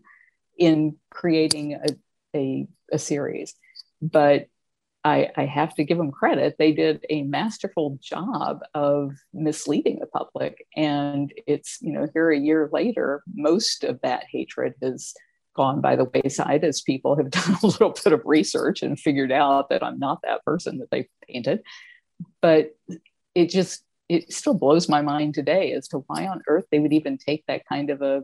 in 0.58 0.98
creating 1.10 1.74
a, 1.74 1.88
a, 2.36 2.67
a 2.91 3.00
series. 3.00 3.55
But 4.01 4.48
I, 5.05 5.29
I, 5.36 5.45
have 5.45 5.75
to 5.75 5.83
give 5.83 5.98
them 5.98 6.12
credit. 6.12 6.55
They 6.57 6.72
did 6.72 7.05
a 7.10 7.24
masterful 7.24 8.00
job 8.01 8.62
of 8.74 9.12
misleading 9.33 10.00
the 10.00 10.05
public. 10.05 10.65
And 10.77 11.33
it's, 11.45 11.79
you 11.81 11.91
know, 11.91 12.07
here 12.13 12.31
a 12.31 12.39
year 12.39 12.69
later, 12.72 13.22
most 13.33 13.83
of 13.83 14.00
that 14.01 14.24
hatred 14.31 14.75
has 14.81 15.13
gone 15.55 15.81
by 15.81 15.95
the 15.95 16.10
wayside 16.13 16.63
as 16.63 16.81
people 16.81 17.17
have 17.17 17.29
done 17.31 17.57
a 17.62 17.67
little 17.67 17.91
bit 17.91 18.13
of 18.13 18.22
research 18.25 18.81
and 18.81 19.00
figured 19.00 19.31
out 19.31 19.69
that 19.69 19.83
I'm 19.83 20.00
not 20.00 20.22
that 20.24 20.43
person 20.45 20.79
that 20.79 20.89
they 20.89 21.10
painted. 21.27 21.62
But 22.41 22.75
it 23.36 23.50
just, 23.50 23.83
it 24.07 24.31
still 24.31 24.53
blows 24.53 24.88
my 24.88 25.01
mind 25.01 25.33
today 25.33 25.74
as 25.74 25.88
to 25.89 26.03
why 26.07 26.27
on 26.27 26.41
earth 26.48 26.65
they 26.72 26.79
would 26.79 26.93
even 26.93 27.17
take 27.17 27.43
that 27.48 27.65
kind 27.67 27.89
of 27.89 28.01
a, 28.01 28.24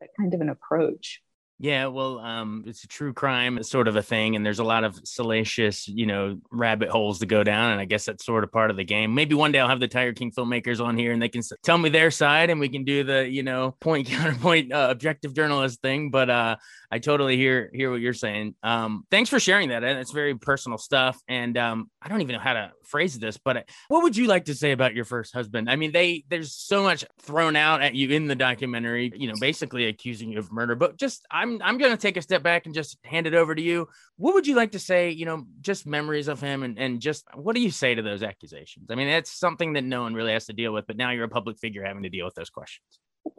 that 0.00 0.10
kind 0.18 0.34
of 0.34 0.40
an 0.40 0.48
approach. 0.48 1.20
Yeah, 1.62 1.86
well, 1.86 2.18
um, 2.18 2.64
it's 2.66 2.82
a 2.82 2.88
true 2.88 3.12
crime 3.12 3.62
sort 3.62 3.86
of 3.86 3.94
a 3.94 4.02
thing, 4.02 4.34
and 4.34 4.44
there's 4.44 4.58
a 4.58 4.64
lot 4.64 4.82
of 4.82 4.98
salacious, 5.04 5.86
you 5.86 6.06
know, 6.06 6.40
rabbit 6.50 6.88
holes 6.88 7.20
to 7.20 7.26
go 7.26 7.44
down, 7.44 7.70
and 7.70 7.80
I 7.80 7.84
guess 7.84 8.04
that's 8.04 8.26
sort 8.26 8.42
of 8.42 8.50
part 8.50 8.72
of 8.72 8.76
the 8.76 8.82
game. 8.82 9.14
Maybe 9.14 9.36
one 9.36 9.52
day 9.52 9.60
I'll 9.60 9.68
have 9.68 9.78
the 9.78 9.86
Tiger 9.86 10.12
King 10.12 10.32
filmmakers 10.32 10.84
on 10.84 10.98
here, 10.98 11.12
and 11.12 11.22
they 11.22 11.28
can 11.28 11.40
tell 11.62 11.78
me 11.78 11.88
their 11.88 12.10
side, 12.10 12.50
and 12.50 12.58
we 12.58 12.68
can 12.68 12.82
do 12.82 13.04
the, 13.04 13.28
you 13.28 13.44
know, 13.44 13.76
point 13.78 14.06
counterpoint 14.08 14.72
uh, 14.72 14.88
objective 14.90 15.34
journalist 15.34 15.80
thing. 15.82 16.10
But 16.10 16.30
uh, 16.30 16.56
I 16.90 16.98
totally 16.98 17.36
hear 17.36 17.70
hear 17.72 17.92
what 17.92 18.00
you're 18.00 18.12
saying. 18.12 18.56
Um, 18.64 19.06
thanks 19.08 19.30
for 19.30 19.38
sharing 19.38 19.68
that. 19.68 19.84
It's 19.84 20.10
very 20.10 20.34
personal 20.34 20.78
stuff, 20.78 21.22
and 21.28 21.56
um, 21.56 21.88
I 22.02 22.08
don't 22.08 22.22
even 22.22 22.34
know 22.34 22.40
how 22.42 22.54
to 22.54 22.72
phrase 22.86 23.18
this, 23.18 23.36
but 23.36 23.56
uh, 23.56 23.62
what 23.88 24.02
would 24.02 24.16
you 24.16 24.26
like 24.26 24.46
to 24.46 24.54
say 24.54 24.72
about 24.72 24.94
your 24.94 25.04
first 25.04 25.34
husband? 25.34 25.70
I 25.70 25.76
mean, 25.76 25.92
they 25.92 26.24
there's 26.28 26.54
so 26.54 26.82
much 26.82 27.04
thrown 27.20 27.56
out 27.56 27.82
at 27.82 27.94
you 27.94 28.10
in 28.10 28.26
the 28.26 28.34
documentary, 28.34 29.12
you 29.14 29.28
know, 29.28 29.34
basically 29.40 29.86
accusing 29.86 30.30
you 30.30 30.38
of 30.38 30.52
murder, 30.52 30.74
but 30.74 30.96
just 30.96 31.26
I'm 31.30 31.60
I'm 31.62 31.78
to 31.78 31.96
take 31.96 32.16
a 32.16 32.22
step 32.22 32.42
back 32.42 32.66
and 32.66 32.74
just 32.74 32.98
hand 33.04 33.26
it 33.26 33.34
over 33.34 33.54
to 33.54 33.62
you. 33.62 33.88
What 34.16 34.34
would 34.34 34.46
you 34.46 34.54
like 34.54 34.72
to 34.72 34.78
say? 34.78 35.10
You 35.10 35.26
know, 35.26 35.46
just 35.60 35.86
memories 35.86 36.28
of 36.28 36.40
him, 36.40 36.62
and 36.62 36.78
and 36.78 37.00
just 37.00 37.24
what 37.34 37.54
do 37.54 37.60
you 37.60 37.70
say 37.70 37.94
to 37.94 38.02
those 38.02 38.22
accusations? 38.22 38.88
I 38.90 38.94
mean, 38.94 39.08
that's 39.08 39.32
something 39.32 39.74
that 39.74 39.84
no 39.84 40.02
one 40.02 40.14
really 40.14 40.32
has 40.32 40.46
to 40.46 40.52
deal 40.52 40.72
with, 40.72 40.86
but 40.86 40.96
now 40.96 41.10
you're 41.10 41.24
a 41.24 41.28
public 41.28 41.58
figure 41.58 41.84
having 41.84 42.02
to 42.04 42.08
deal 42.08 42.24
with 42.24 42.34
those 42.34 42.50
questions. 42.50 42.86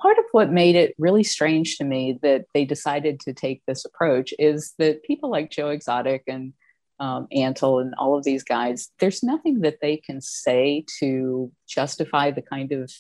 Part 0.01 0.17
of 0.17 0.25
what 0.32 0.49
made 0.51 0.75
it 0.75 0.95
really 0.97 1.23
strange 1.23 1.77
to 1.77 1.84
me 1.84 2.17
that 2.21 2.45
they 2.53 2.63
decided 2.63 3.19
to 3.21 3.34
take 3.34 3.62
this 3.67 3.84
approach 3.84 4.34
is 4.39 4.73
that 4.79 5.03
people 5.03 5.29
like 5.29 5.51
Joe 5.51 5.69
Exotic 5.69 6.23
and 6.27 6.53
um, 6.99 7.27
Antle 7.36 7.82
and 7.82 7.93
all 7.97 8.17
of 8.17 8.23
these 8.23 8.43
guys, 8.43 8.89
there's 8.99 9.23
nothing 9.23 9.62
that 9.62 9.79
they 9.82 9.97
can 9.97 10.21
say 10.21 10.86
to 10.99 11.51
justify 11.67 12.32
the 12.32 12.41
kind 12.41 12.71
of 12.71 12.91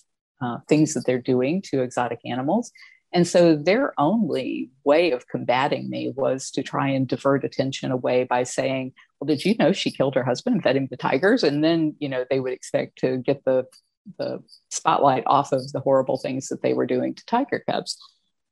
uh, 0.41 0.57
things 0.67 0.93
that 0.93 1.05
they're 1.05 1.21
doing 1.21 1.61
to 1.61 1.81
exotic 1.81 2.19
animals. 2.25 2.71
And 3.13 3.27
so 3.27 3.55
their 3.55 3.93
only 3.99 4.71
way 4.83 5.11
of 5.11 5.27
combating 5.27 5.89
me 5.89 6.11
was 6.15 6.49
to 6.51 6.63
try 6.63 6.89
and 6.89 7.07
divert 7.07 7.45
attention 7.45 7.91
away 7.91 8.23
by 8.23 8.43
saying, 8.43 8.93
Well, 9.19 9.27
did 9.27 9.45
you 9.45 9.55
know 9.57 9.71
she 9.71 9.91
killed 9.91 10.15
her 10.15 10.23
husband 10.23 10.55
and 10.55 10.63
fed 10.63 10.75
him 10.75 10.87
to 10.87 10.97
tigers? 10.97 11.43
And 11.43 11.63
then, 11.63 11.95
you 11.99 12.09
know, 12.09 12.25
they 12.29 12.39
would 12.39 12.53
expect 12.53 12.97
to 12.99 13.17
get 13.17 13.45
the, 13.45 13.67
the 14.17 14.43
spotlight 14.71 15.23
off 15.27 15.51
of 15.51 15.71
the 15.71 15.79
horrible 15.79 16.17
things 16.17 16.47
that 16.47 16.63
they 16.63 16.73
were 16.73 16.87
doing 16.87 17.13
to 17.13 17.25
tiger 17.25 17.63
cubs. 17.69 17.97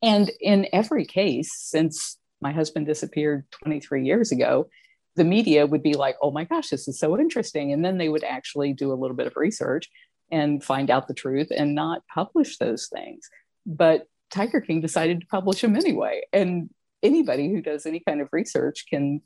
And 0.03 0.31
in 0.39 0.67
every 0.71 1.05
case, 1.05 1.51
since 1.57 2.17
my 2.39 2.51
husband 2.51 2.85
disappeared 2.85 3.45
23 3.63 4.05
years 4.05 4.31
ago, 4.31 4.69
the 5.15 5.23
media 5.23 5.65
would 5.65 5.83
be 5.83 5.93
like, 5.93 6.15
oh 6.21 6.31
my 6.31 6.45
gosh, 6.45 6.69
this 6.69 6.87
is 6.87 6.99
so 6.99 7.19
interesting. 7.19 7.71
And 7.71 7.83
then 7.83 7.97
they 7.97 8.09
would 8.09 8.23
actually 8.23 8.73
do 8.73 8.91
a 8.91 8.95
little 8.95 9.15
bit 9.15 9.27
of 9.27 9.35
research 9.35 9.89
and 10.31 10.63
find 10.63 10.89
out 10.89 11.07
the 11.07 11.13
truth 11.13 11.49
and 11.55 11.75
not 11.75 12.03
publish 12.13 12.57
those 12.57 12.87
things. 12.87 13.29
But 13.65 14.07
Tiger 14.31 14.61
King 14.61 14.79
decided 14.79 15.21
to 15.21 15.27
publish 15.27 15.61
them 15.61 15.75
anyway. 15.75 16.21
And 16.31 16.69
anybody 17.03 17.51
who 17.51 17.61
does 17.61 17.85
any 17.85 17.99
kind 17.99 18.21
of 18.21 18.29
research 18.31 18.85
can 18.89 19.21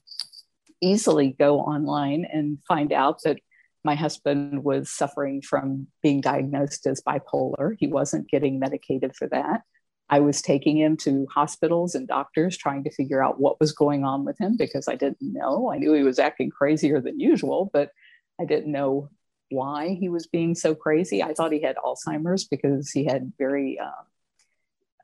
easily 0.81 1.35
go 1.37 1.59
online 1.59 2.25
and 2.31 2.57
find 2.67 2.91
out 2.91 3.21
that 3.23 3.37
my 3.83 3.95
husband 3.95 4.63
was 4.63 4.89
suffering 4.89 5.41
from 5.41 5.87
being 6.01 6.19
diagnosed 6.19 6.87
as 6.87 7.01
bipolar. 7.07 7.75
He 7.77 7.87
wasn't 7.87 8.29
getting 8.29 8.59
medicated 8.59 9.15
for 9.15 9.27
that. 9.27 9.61
I 10.09 10.19
was 10.19 10.41
taking 10.41 10.77
him 10.77 10.97
to 10.97 11.27
hospitals 11.33 11.95
and 11.95 12.07
doctors 12.07 12.57
trying 12.57 12.83
to 12.83 12.91
figure 12.91 13.23
out 13.23 13.39
what 13.39 13.59
was 13.59 13.71
going 13.71 14.03
on 14.03 14.23
with 14.23 14.37
him 14.39 14.55
because 14.57 14.87
I 14.87 14.95
didn't 14.95 15.17
know. 15.21 15.71
I 15.71 15.77
knew 15.77 15.93
he 15.93 16.03
was 16.03 16.19
acting 16.19 16.51
crazier 16.51 17.01
than 17.01 17.19
usual, 17.19 17.69
but 17.73 17.91
I 18.39 18.45
didn't 18.45 18.71
know 18.71 19.09
why 19.49 19.97
he 19.99 20.09
was 20.09 20.27
being 20.27 20.53
so 20.53 20.75
crazy. 20.75 21.23
I 21.23 21.33
thought 21.33 21.51
he 21.51 21.61
had 21.61 21.77
Alzheimer's 21.77 22.45
because 22.45 22.91
he 22.91 23.05
had 23.05 23.33
very 23.37 23.79
um, 23.79 24.05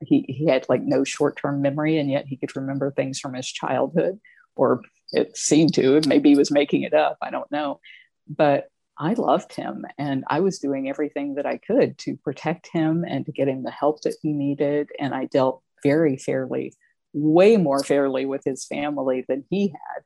he, 0.01 0.25
he 0.27 0.45
had 0.47 0.65
like 0.67 0.81
no 0.81 1.03
short-term 1.03 1.61
memory 1.61 1.97
and 1.97 2.09
yet 2.09 2.25
he 2.25 2.37
could 2.37 2.55
remember 2.55 2.91
things 2.91 3.19
from 3.19 3.33
his 3.33 3.47
childhood 3.47 4.19
or 4.55 4.81
it 5.11 5.37
seemed 5.37 5.73
to 5.75 6.01
maybe 6.07 6.29
he 6.29 6.35
was 6.35 6.51
making 6.51 6.83
it 6.83 6.93
up 6.93 7.17
i 7.21 7.29
don't 7.29 7.51
know 7.51 7.79
but 8.27 8.69
i 9.01 9.13
loved 9.13 9.53
him 9.53 9.85
and 9.97 10.23
i 10.29 10.39
was 10.39 10.59
doing 10.59 10.87
everything 10.87 11.35
that 11.35 11.45
i 11.45 11.57
could 11.57 11.97
to 11.97 12.15
protect 12.23 12.69
him 12.71 13.03
and 13.05 13.25
to 13.25 13.33
get 13.33 13.49
him 13.49 13.63
the 13.63 13.71
help 13.71 14.01
that 14.01 14.15
he 14.21 14.31
needed 14.31 14.87
and 14.99 15.13
i 15.13 15.25
dealt 15.25 15.61
very 15.83 16.15
fairly 16.15 16.73
way 17.13 17.57
more 17.57 17.83
fairly 17.83 18.25
with 18.25 18.43
his 18.45 18.65
family 18.65 19.25
than 19.27 19.43
he 19.49 19.69
had. 19.69 20.03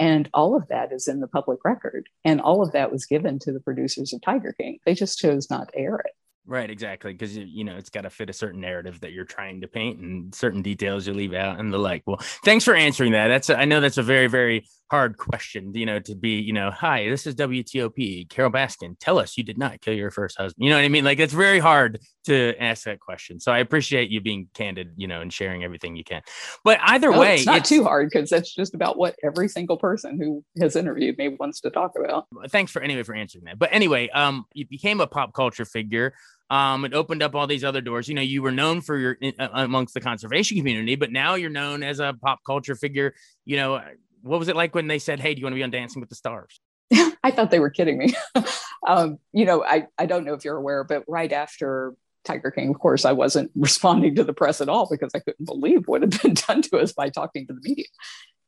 And 0.00 0.28
all 0.32 0.56
of 0.56 0.68
that 0.68 0.92
is 0.92 1.08
in 1.08 1.20
the 1.20 1.26
public 1.26 1.64
record 1.64 2.08
and 2.24 2.40
all 2.40 2.62
of 2.62 2.72
that 2.72 2.92
was 2.92 3.04
given 3.04 3.38
to 3.40 3.52
the 3.52 3.60
producers 3.60 4.12
of 4.12 4.22
tiger 4.22 4.52
king. 4.52 4.78
They 4.86 4.94
just 4.94 5.18
chose 5.18 5.50
not 5.50 5.68
to 5.72 5.78
air 5.78 5.96
it 5.96 6.12
Right, 6.48 6.70
exactly. 6.70 7.12
Because 7.12 7.36
you 7.36 7.62
know 7.62 7.76
it's 7.76 7.90
got 7.90 8.00
to 8.00 8.10
fit 8.10 8.30
a 8.30 8.32
certain 8.32 8.62
narrative 8.62 9.00
that 9.00 9.12
you're 9.12 9.26
trying 9.26 9.60
to 9.60 9.68
paint, 9.68 10.00
and 10.00 10.34
certain 10.34 10.62
details 10.62 11.06
you 11.06 11.12
leave 11.12 11.34
out, 11.34 11.60
and 11.60 11.70
the 11.70 11.76
like. 11.76 12.04
Well, 12.06 12.20
thanks 12.42 12.64
for 12.64 12.74
answering 12.74 13.12
that. 13.12 13.28
That's 13.28 13.50
a, 13.50 13.58
I 13.58 13.66
know 13.66 13.82
that's 13.82 13.98
a 13.98 14.02
very, 14.02 14.28
very 14.28 14.66
hard 14.90 15.18
question. 15.18 15.74
You 15.74 15.84
know, 15.84 16.00
to 16.00 16.14
be, 16.14 16.40
you 16.40 16.54
know, 16.54 16.70
hi, 16.70 17.06
this 17.06 17.26
is 17.26 17.34
WTOP, 17.34 18.30
Carole 18.30 18.50
Baskin. 18.50 18.96
Tell 18.98 19.18
us 19.18 19.36
you 19.36 19.44
did 19.44 19.58
not 19.58 19.82
kill 19.82 19.92
your 19.92 20.10
first 20.10 20.38
husband. 20.38 20.64
You 20.64 20.70
know 20.70 20.76
what 20.76 20.86
I 20.86 20.88
mean? 20.88 21.04
Like 21.04 21.18
it's 21.18 21.34
very 21.34 21.58
hard 21.58 22.00
to 22.24 22.54
ask 22.58 22.84
that 22.84 22.98
question. 22.98 23.40
So 23.40 23.52
I 23.52 23.58
appreciate 23.58 24.08
you 24.08 24.22
being 24.22 24.48
candid, 24.54 24.92
you 24.96 25.06
know, 25.06 25.20
and 25.20 25.30
sharing 25.30 25.64
everything 25.64 25.96
you 25.96 26.04
can. 26.04 26.22
But 26.64 26.78
either 26.82 27.12
way, 27.12 27.36
it's 27.36 27.46
not 27.46 27.58
it's, 27.58 27.68
too 27.68 27.84
hard 27.84 28.08
because 28.10 28.30
that's 28.30 28.54
just 28.54 28.74
about 28.74 28.96
what 28.96 29.16
every 29.22 29.48
single 29.48 29.76
person 29.76 30.18
who 30.18 30.42
has 30.58 30.76
interviewed 30.76 31.18
me 31.18 31.28
wants 31.28 31.60
to 31.60 31.70
talk 31.70 31.92
about. 32.02 32.26
Thanks 32.48 32.72
for 32.72 32.80
anyway 32.80 33.02
for 33.02 33.14
answering 33.14 33.44
that. 33.44 33.58
But 33.58 33.68
anyway, 33.72 34.08
um, 34.08 34.46
you 34.54 34.66
became 34.66 35.02
a 35.02 35.06
pop 35.06 35.34
culture 35.34 35.66
figure. 35.66 36.14
Um, 36.50 36.84
it 36.84 36.94
opened 36.94 37.22
up 37.22 37.34
all 37.34 37.46
these 37.46 37.64
other 37.64 37.80
doors. 37.80 38.08
You 38.08 38.14
know, 38.14 38.22
you 38.22 38.42
were 38.42 38.52
known 38.52 38.80
for 38.80 38.96
your 38.96 39.18
uh, 39.38 39.48
amongst 39.52 39.94
the 39.94 40.00
conservation 40.00 40.56
community, 40.56 40.96
but 40.96 41.12
now 41.12 41.34
you're 41.34 41.50
known 41.50 41.82
as 41.82 42.00
a 42.00 42.14
pop 42.20 42.40
culture 42.46 42.74
figure. 42.74 43.14
You 43.44 43.56
know, 43.56 43.82
what 44.22 44.38
was 44.38 44.48
it 44.48 44.56
like 44.56 44.74
when 44.74 44.86
they 44.86 44.98
said, 44.98 45.20
"Hey, 45.20 45.34
do 45.34 45.40
you 45.40 45.46
want 45.46 45.52
to 45.52 45.58
be 45.58 45.62
on 45.62 45.70
Dancing 45.70 46.00
with 46.00 46.08
the 46.08 46.16
Stars"? 46.16 46.60
I 47.22 47.30
thought 47.30 47.50
they 47.50 47.60
were 47.60 47.70
kidding 47.70 47.98
me. 47.98 48.14
um, 48.86 49.18
you 49.32 49.44
know, 49.44 49.62
I 49.62 49.86
I 49.98 50.06
don't 50.06 50.24
know 50.24 50.34
if 50.34 50.44
you're 50.44 50.56
aware, 50.56 50.84
but 50.84 51.04
right 51.06 51.32
after 51.32 51.94
Tiger 52.24 52.50
King, 52.50 52.70
of 52.70 52.78
course, 52.78 53.04
I 53.04 53.12
wasn't 53.12 53.50
responding 53.56 54.14
to 54.16 54.24
the 54.24 54.32
press 54.32 54.60
at 54.60 54.68
all 54.68 54.88
because 54.90 55.12
I 55.14 55.20
couldn't 55.20 55.44
believe 55.44 55.86
what 55.86 56.02
had 56.02 56.20
been 56.22 56.34
done 56.34 56.62
to 56.62 56.78
us 56.78 56.92
by 56.92 57.10
talking 57.10 57.46
to 57.46 57.52
the 57.52 57.60
media. 57.62 57.86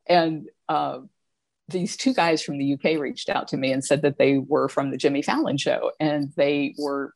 And 0.09 0.49
uh, 0.69 1.01
these 1.69 1.97
two 1.97 2.15
guys 2.15 2.43
from 2.43 2.59
the 2.59 2.75
UK 2.75 2.99
reached 2.99 3.29
out 3.29 3.49
to 3.49 3.57
me 3.57 3.73
and 3.73 3.85
said 3.85 4.03
that 4.03 4.19
they 4.19 4.39
were 4.39 4.69
from 4.69 4.91
the 4.91 4.97
Jimmy 4.97 5.23
Fallon 5.23 5.57
show 5.57 5.93
and 6.01 6.33
they 6.37 6.75
were 6.79 7.13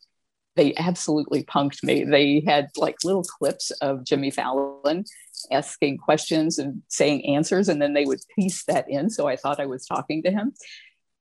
they 0.56 0.74
absolutely 0.76 1.44
punked 1.44 1.82
me. 1.82 2.04
They 2.04 2.42
had 2.46 2.68
like 2.76 2.96
little 3.04 3.24
clips 3.24 3.70
of 3.80 4.04
Jimmy 4.04 4.30
Fallon 4.30 5.04
asking 5.50 5.98
questions 5.98 6.58
and 6.58 6.82
saying 6.88 7.26
answers, 7.26 7.68
and 7.68 7.80
then 7.80 7.92
they 7.92 8.04
would 8.04 8.20
piece 8.36 8.64
that 8.64 8.86
in. 8.88 9.10
So 9.10 9.26
I 9.26 9.36
thought 9.36 9.60
I 9.60 9.66
was 9.66 9.86
talking 9.86 10.22
to 10.22 10.30
him. 10.30 10.52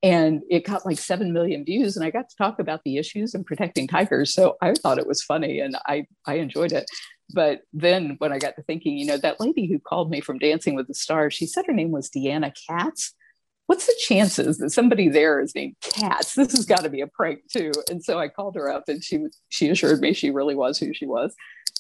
And 0.02 0.42
it 0.50 0.66
got 0.66 0.86
like 0.86 1.00
7 1.00 1.32
million 1.32 1.64
views, 1.64 1.96
and 1.96 2.06
I 2.06 2.12
got 2.12 2.30
to 2.30 2.36
talk 2.36 2.60
about 2.60 2.82
the 2.84 2.98
issues 2.98 3.34
and 3.34 3.46
protecting 3.46 3.88
tigers. 3.88 4.34
So 4.34 4.58
I 4.62 4.74
thought 4.74 5.00
it 5.00 5.08
was 5.08 5.24
funny 5.24 5.62
and 5.62 5.78
I, 5.86 6.08
I 6.28 6.36
enjoyed 6.36 6.74
it. 6.74 6.86
But 7.34 7.62
then 7.72 8.18
when 8.20 8.34
I 8.34 8.38
got 8.38 8.58
to 8.58 8.64
thinking, 8.64 8.98
you 8.98 9.06
know, 9.06 9.18
that 9.18 9.40
lady 9.40 9.66
who 9.68 9.80
called 9.80 10.12
me 10.12 10.20
from 10.20 10.40
Dancing 10.40 10.76
with 10.76 10.88
the 10.88 10.94
Stars, 10.94 11.34
she 11.34 11.46
said 11.46 11.66
her 11.68 11.74
name 11.74 11.92
was 11.92 12.10
Deena 12.10 12.52
Katz 12.68 13.14
what's 13.68 13.86
the 13.86 13.96
chances 14.00 14.58
that 14.58 14.72
somebody 14.72 15.10
there 15.10 15.40
is 15.40 15.56
named 15.56 15.76
Katz? 15.82 16.36
This 16.36 16.52
has 16.52 16.66
got 16.66 16.84
to 16.84 16.90
be 16.90 17.02
a 17.02 17.08
prank 17.08 17.40
too. 17.52 17.72
And 17.90 18.04
so 18.04 18.20
I 18.20 18.28
called 18.28 18.56
her 18.56 18.70
up 18.70 18.84
and 18.88 19.04
she 19.04 19.26
she 19.50 19.70
assured 19.70 20.02
me 20.02 20.14
she 20.14 20.32
really 20.32 20.56
was 20.56 20.78
who 20.78 20.94
she 20.94 21.06
was. 21.06 21.36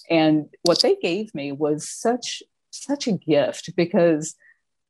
And 0.09 0.45
what 0.63 0.81
they 0.81 0.95
gave 0.95 1.33
me 1.33 1.51
was 1.51 1.89
such 1.89 2.43
such 2.71 3.07
a 3.07 3.13
gift 3.13 3.71
because 3.75 4.35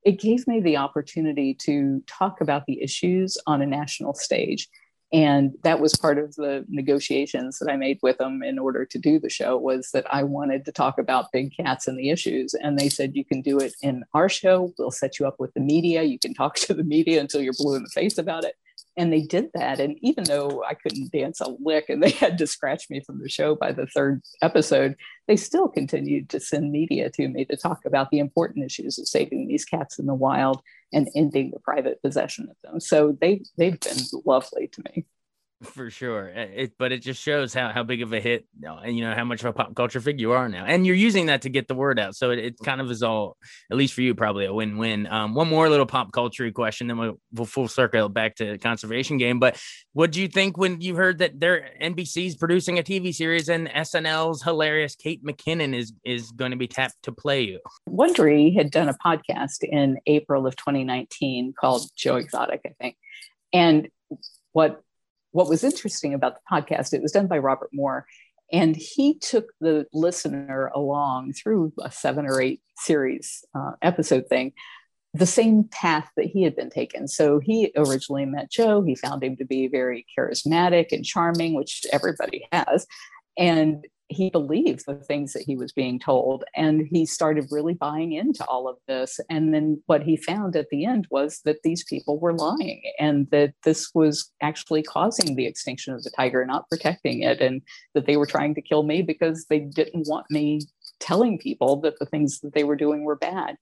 it 0.06 0.20
gave 0.20 0.48
me 0.48 0.60
the 0.60 0.78
opportunity 0.78 1.54
to 1.54 2.04
talk 2.08 2.42
about 2.42 2.66
the 2.66 2.82
issues 2.82 3.38
on 3.48 3.62
a 3.62 3.66
national 3.66 4.14
stage 4.14 4.68
and 5.14 5.54
that 5.64 5.80
was 5.80 5.96
part 5.96 6.18
of 6.18 6.36
the 6.36 6.66
negotiations 6.68 7.60
that 7.60 7.72
i 7.72 7.78
made 7.78 8.00
with 8.02 8.18
them 8.18 8.44
in 8.44 8.60
order 8.60 8.86
to 8.86 8.98
do 8.98 9.20
the 9.20 9.30
show 9.30 9.58
was 9.58 9.92
that 9.92 10.06
i 10.12 10.24
wanted 10.24 10.66
to 10.66 10.72
talk 10.72 10.98
about 10.98 11.32
big 11.32 11.56
cats 11.56 11.88
and 11.88 11.98
the 11.98 12.10
issues. 12.10 12.54
And 12.54 12.78
they 12.78 12.90
said 12.90 13.16
you 13.16 13.26
can 13.26 13.42
do 13.42 13.58
it 13.60 13.74
in 13.82 14.04
our 14.14 14.30
show. 14.30 14.74
We'll 14.78 14.92
set 14.92 15.20
you 15.20 15.28
up 15.28 15.40
with 15.40 15.54
the 15.54 15.60
media. 15.60 16.04
You 16.04 16.20
can 16.20 16.34
talk 16.34 16.56
to 16.66 16.74
the 16.74 16.84
media 16.84 17.20
until 17.20 17.42
you're 17.42 17.54
blue 17.58 17.76
in 17.76 17.84
the 17.84 17.90
face 17.90 18.18
about 18.18 18.44
it 18.44 18.56
and 18.98 19.12
they 19.12 19.22
did 19.22 19.50
that 19.54 19.80
and 19.80 19.98
even 20.02 20.24
though 20.24 20.64
i 20.68 20.74
couldn't 20.74 21.12
dance 21.12 21.40
a 21.40 21.50
lick 21.60 21.86
and 21.90 22.02
they 22.02 22.10
had 22.24 22.38
to 22.38 22.48
scratch 22.48 22.90
me 22.90 23.02
from 23.02 23.20
the 23.20 23.30
show 23.30 23.56
by 23.56 23.72
the 23.72 23.88
third 23.88 24.22
episode 24.42 24.96
they 25.28 25.36
still 25.36 25.68
continued 25.68 26.30
to 26.30 26.40
send 26.40 26.72
media 26.72 27.10
to 27.10 27.28
me 27.28 27.46
to 27.46 27.56
talk 27.56 27.86
about 27.86 28.10
the 28.12 28.20
important 28.20 28.66
issues 28.66 29.00
of 29.00 29.08
saving 29.08 29.48
these 29.48 29.66
cats 29.66 30.00
in 30.00 30.06
the 30.06 30.14
wild 30.14 30.62
and 30.92 31.10
ending 31.16 31.52
the 31.52 31.60
private 31.60 32.02
possession 32.02 32.48
of 32.50 32.56
them. 32.64 32.80
So 32.80 33.18
they 33.20 33.44
they've 33.58 33.80
been 33.80 33.98
lovely 34.26 34.68
to 34.68 34.84
me 34.86 35.06
for 35.62 35.90
sure. 35.90 36.28
It, 36.28 36.74
but 36.78 36.92
it 36.92 37.02
just 37.02 37.22
shows 37.22 37.54
how, 37.54 37.72
how 37.72 37.84
big 37.84 38.02
of 38.02 38.14
a 38.14 38.20
hit, 38.20 38.46
and 38.62 38.98
you 38.98 39.04
know 39.04 39.14
how 39.14 39.24
much 39.24 39.42
of 39.42 39.48
a 39.48 39.54
pop 39.54 39.76
culture 39.76 40.02
figure 40.02 40.22
you 40.22 40.32
are 40.32 40.50
now, 40.50 40.66
and 40.66 40.86
you're 40.86 40.96
using 40.96 41.28
that 41.28 41.44
to 41.44 41.50
get 41.50 41.68
the 41.68 41.76
word 41.76 42.00
out. 42.00 42.16
So 42.16 42.32
it, 42.32 42.40
it 42.40 42.56
kind 42.64 42.82
of 42.82 42.90
is 42.92 43.04
all, 43.04 43.38
at 43.72 43.78
least 43.78 43.94
for 43.94 44.02
you, 44.02 44.16
probably 44.16 44.46
a 44.46 44.54
win-win. 44.54 45.08
Um, 45.08 45.34
one 45.34 45.50
more 45.50 45.70
little 45.70 45.86
pop 45.86 46.12
culture 46.12 46.50
question, 46.52 46.88
then 46.88 46.98
we'll, 46.98 47.20
we'll 47.32 47.46
full 47.46 47.68
circle 47.68 48.10
back 48.10 48.36
to 48.36 48.58
conservation 48.58 49.18
game. 49.18 49.40
But 49.40 49.62
what 49.94 50.12
do 50.12 50.22
you 50.22 50.28
think 50.28 50.58
when 50.58 50.82
you 50.82 50.96
heard 50.96 51.20
that 51.20 51.40
their 51.40 51.70
NBC's 51.82 52.36
producing 52.36 52.80
a 52.80 52.84
TV 52.84 53.14
series 53.14 53.50
and 53.50 53.68
SNL's 53.70 54.44
hilarious 54.44 54.96
Kate 54.96 55.24
McKinnon 55.24 55.76
is 55.76 55.94
is 56.04 56.32
going 56.32 56.52
to 56.52 56.58
be 56.58 56.68
tapped 56.68 57.02
to 57.04 57.12
play 57.12 57.42
you? 57.42 57.60
Wondery 57.90 58.56
had 58.56 58.72
done 58.72 58.90
a 58.90 58.96
podcast 59.06 59.64
in 59.64 60.00
April 60.06 60.48
of 60.48 60.56
2019 60.56 61.54
called 61.60 61.90
Joe 61.96 62.18
Exotic, 62.18 62.62
I 62.66 62.74
think, 62.80 62.98
and 63.54 63.88
what 64.52 64.82
what 65.34 65.50
was 65.50 65.64
interesting 65.64 66.14
about 66.14 66.36
the 66.36 66.42
podcast, 66.50 66.94
it 66.94 67.02
was 67.02 67.12
done 67.12 67.28
by 67.28 67.38
Robert 67.38 67.70
Moor, 67.74 68.06
and 68.52 68.76
he 68.76 69.18
took 69.18 69.52
the 69.60 69.86
listener 69.92 70.72
along 70.74 71.34
through 71.34 71.74
a 71.82 71.92
seven 71.92 72.26
or 72.26 72.40
eight 72.40 72.62
series 72.78 73.44
uh, 73.56 73.72
episode 73.82 74.28
thing, 74.30 74.54
the 75.14 75.26
same 75.26 75.66
path 75.66 76.10
that 76.18 76.28
he 76.28 76.44
had 76.44 76.56
been 76.56 76.70
taken. 76.70 77.08
So 77.08 77.40
he 77.40 77.72
originally 77.76 78.26
met 78.26 78.52
Joe. 78.52 78.84
He 78.84 78.96
found 78.96 79.24
him 79.24 79.36
to 79.38 79.46
be 79.46 79.68
very 79.68 80.06
charismatic 80.18 80.92
and 80.92 81.04
charming, 81.04 81.56
which 81.56 81.84
everybody 81.92 82.48
has. 82.52 82.86
And 83.38 83.86
he 84.14 84.30
believed 84.30 84.86
the 84.86 84.96
things 84.96 85.34
that 85.34 85.44
he 85.44 85.56
was 85.56 85.72
being 85.72 86.00
told 86.00 86.44
and 86.56 86.88
he 86.90 87.06
started 87.06 87.48
really 87.52 87.74
buying 87.74 88.14
into 88.14 88.46
all 88.46 88.68
of 88.68 88.78
this. 88.88 89.20
And 89.30 89.54
then 89.54 89.82
what 89.88 90.04
he 90.04 90.16
found 90.16 90.56
at 90.56 90.70
the 90.70 90.86
end 90.86 91.08
was 91.10 91.42
that 91.46 91.64
these 91.64 91.84
people 91.84 92.20
were 92.20 92.34
lying 92.34 92.82
and 93.00 93.30
that 93.32 93.54
this 93.64 93.92
was 93.94 94.32
actually 94.42 94.84
causing 94.84 95.36
the 95.36 95.46
extinction 95.46 95.94
of 95.94 96.04
the 96.04 96.12
tiger 96.12 96.46
not 96.46 96.70
protecting 96.70 97.24
it 97.24 97.42
and 97.42 97.62
that 97.94 98.06
they 98.06 98.18
were 98.18 98.26
trying 98.26 98.56
to 98.56 98.62
kill 98.62 98.84
me 98.84 99.02
because 99.02 99.46
they 99.50 99.60
didn't 99.60 100.08
want 100.08 100.26
me 100.30 100.62
telling 101.00 101.38
people 101.38 101.82
that 101.82 102.00
the 102.00 102.06
things 102.06 102.40
that 102.40 102.54
they 102.54 102.64
were 102.64 102.76
doing 102.76 103.04
were 103.04 103.16
bad. 103.16 103.58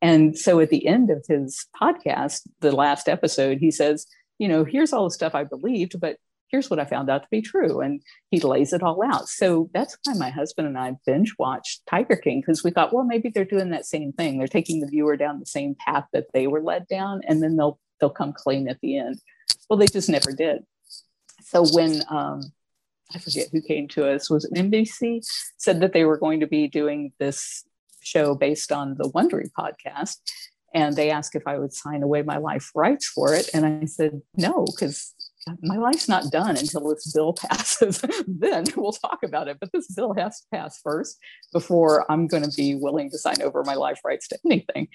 And 0.00 0.38
so 0.38 0.60
at 0.60 0.70
the 0.70 0.86
end 0.86 1.10
of 1.10 1.24
his 1.28 1.66
podcast 1.80 2.42
the 2.60 2.72
last 2.72 3.08
episode 3.08 3.58
he 3.58 3.70
says 3.70 4.06
you 4.38 4.48
know 4.48 4.64
here's 4.64 4.92
all 4.92 5.04
the 5.04 5.10
stuff 5.10 5.34
i 5.34 5.44
believed 5.44 5.98
but 6.00 6.16
here's 6.50 6.70
what 6.70 6.78
I 6.78 6.84
found 6.84 7.10
out 7.10 7.22
to 7.22 7.28
be 7.30 7.42
true. 7.42 7.80
And 7.80 8.02
he 8.30 8.40
lays 8.40 8.72
it 8.72 8.82
all 8.82 9.02
out. 9.04 9.28
So 9.28 9.70
that's 9.72 9.96
why 10.04 10.14
my 10.14 10.30
husband 10.30 10.68
and 10.68 10.78
I 10.78 10.96
binge 11.06 11.34
watched 11.38 11.82
Tiger 11.88 12.16
King 12.16 12.40
because 12.40 12.64
we 12.64 12.70
thought, 12.70 12.92
well, 12.92 13.04
maybe 13.04 13.28
they're 13.28 13.44
doing 13.44 13.70
that 13.70 13.86
same 13.86 14.12
thing. 14.12 14.38
They're 14.38 14.48
taking 14.48 14.80
the 14.80 14.86
viewer 14.86 15.16
down 15.16 15.40
the 15.40 15.46
same 15.46 15.74
path 15.74 16.04
that 16.12 16.26
they 16.32 16.46
were 16.46 16.62
led 16.62 16.86
down, 16.88 17.22
and 17.26 17.42
then 17.42 17.56
they'll 17.56 17.78
they'll 18.00 18.10
come 18.10 18.32
clean 18.32 18.68
at 18.68 18.80
the 18.80 18.98
end. 18.98 19.20
Well, 19.68 19.78
they 19.78 19.86
just 19.86 20.08
never 20.08 20.32
did. 20.32 20.64
So 21.42 21.64
when 21.72 22.02
um, 22.08 22.52
I 23.14 23.18
forget 23.18 23.48
who 23.52 23.60
came 23.60 23.88
to 23.88 24.08
us, 24.08 24.30
was 24.30 24.44
it 24.44 24.54
NBC, 24.54 25.24
said 25.56 25.80
that 25.80 25.92
they 25.92 26.04
were 26.04 26.18
going 26.18 26.40
to 26.40 26.46
be 26.46 26.68
doing 26.68 27.12
this 27.18 27.64
show 28.02 28.34
based 28.34 28.72
on 28.72 28.94
the 28.94 29.10
Wondery 29.10 29.50
podcast. 29.58 30.16
And 30.74 30.96
they 30.96 31.10
asked 31.10 31.34
if 31.34 31.46
I 31.46 31.58
would 31.58 31.72
sign 31.72 32.02
away 32.02 32.22
my 32.22 32.36
life 32.36 32.70
rights 32.74 33.08
for 33.08 33.34
it. 33.34 33.48
And 33.54 33.64
I 33.64 33.86
said, 33.86 34.20
no, 34.36 34.66
because 34.66 35.14
my 35.62 35.76
life's 35.76 36.08
not 36.08 36.30
done 36.30 36.56
until 36.56 36.88
this 36.88 37.12
bill 37.12 37.32
passes. 37.50 38.02
then 38.26 38.64
we'll 38.76 38.92
talk 38.92 39.20
about 39.24 39.48
it. 39.48 39.58
But 39.60 39.72
this 39.72 39.88
bill 39.88 40.14
has 40.14 40.40
to 40.40 40.46
pass 40.52 40.80
first 40.82 41.18
before 41.52 42.10
I'm 42.10 42.26
going 42.26 42.42
to 42.42 42.56
be 42.56 42.74
willing 42.74 43.10
to 43.10 43.18
sign 43.18 43.40
over 43.42 43.62
my 43.64 43.74
life 43.74 44.00
rights 44.04 44.28
to 44.28 44.38
anything. 44.44 44.88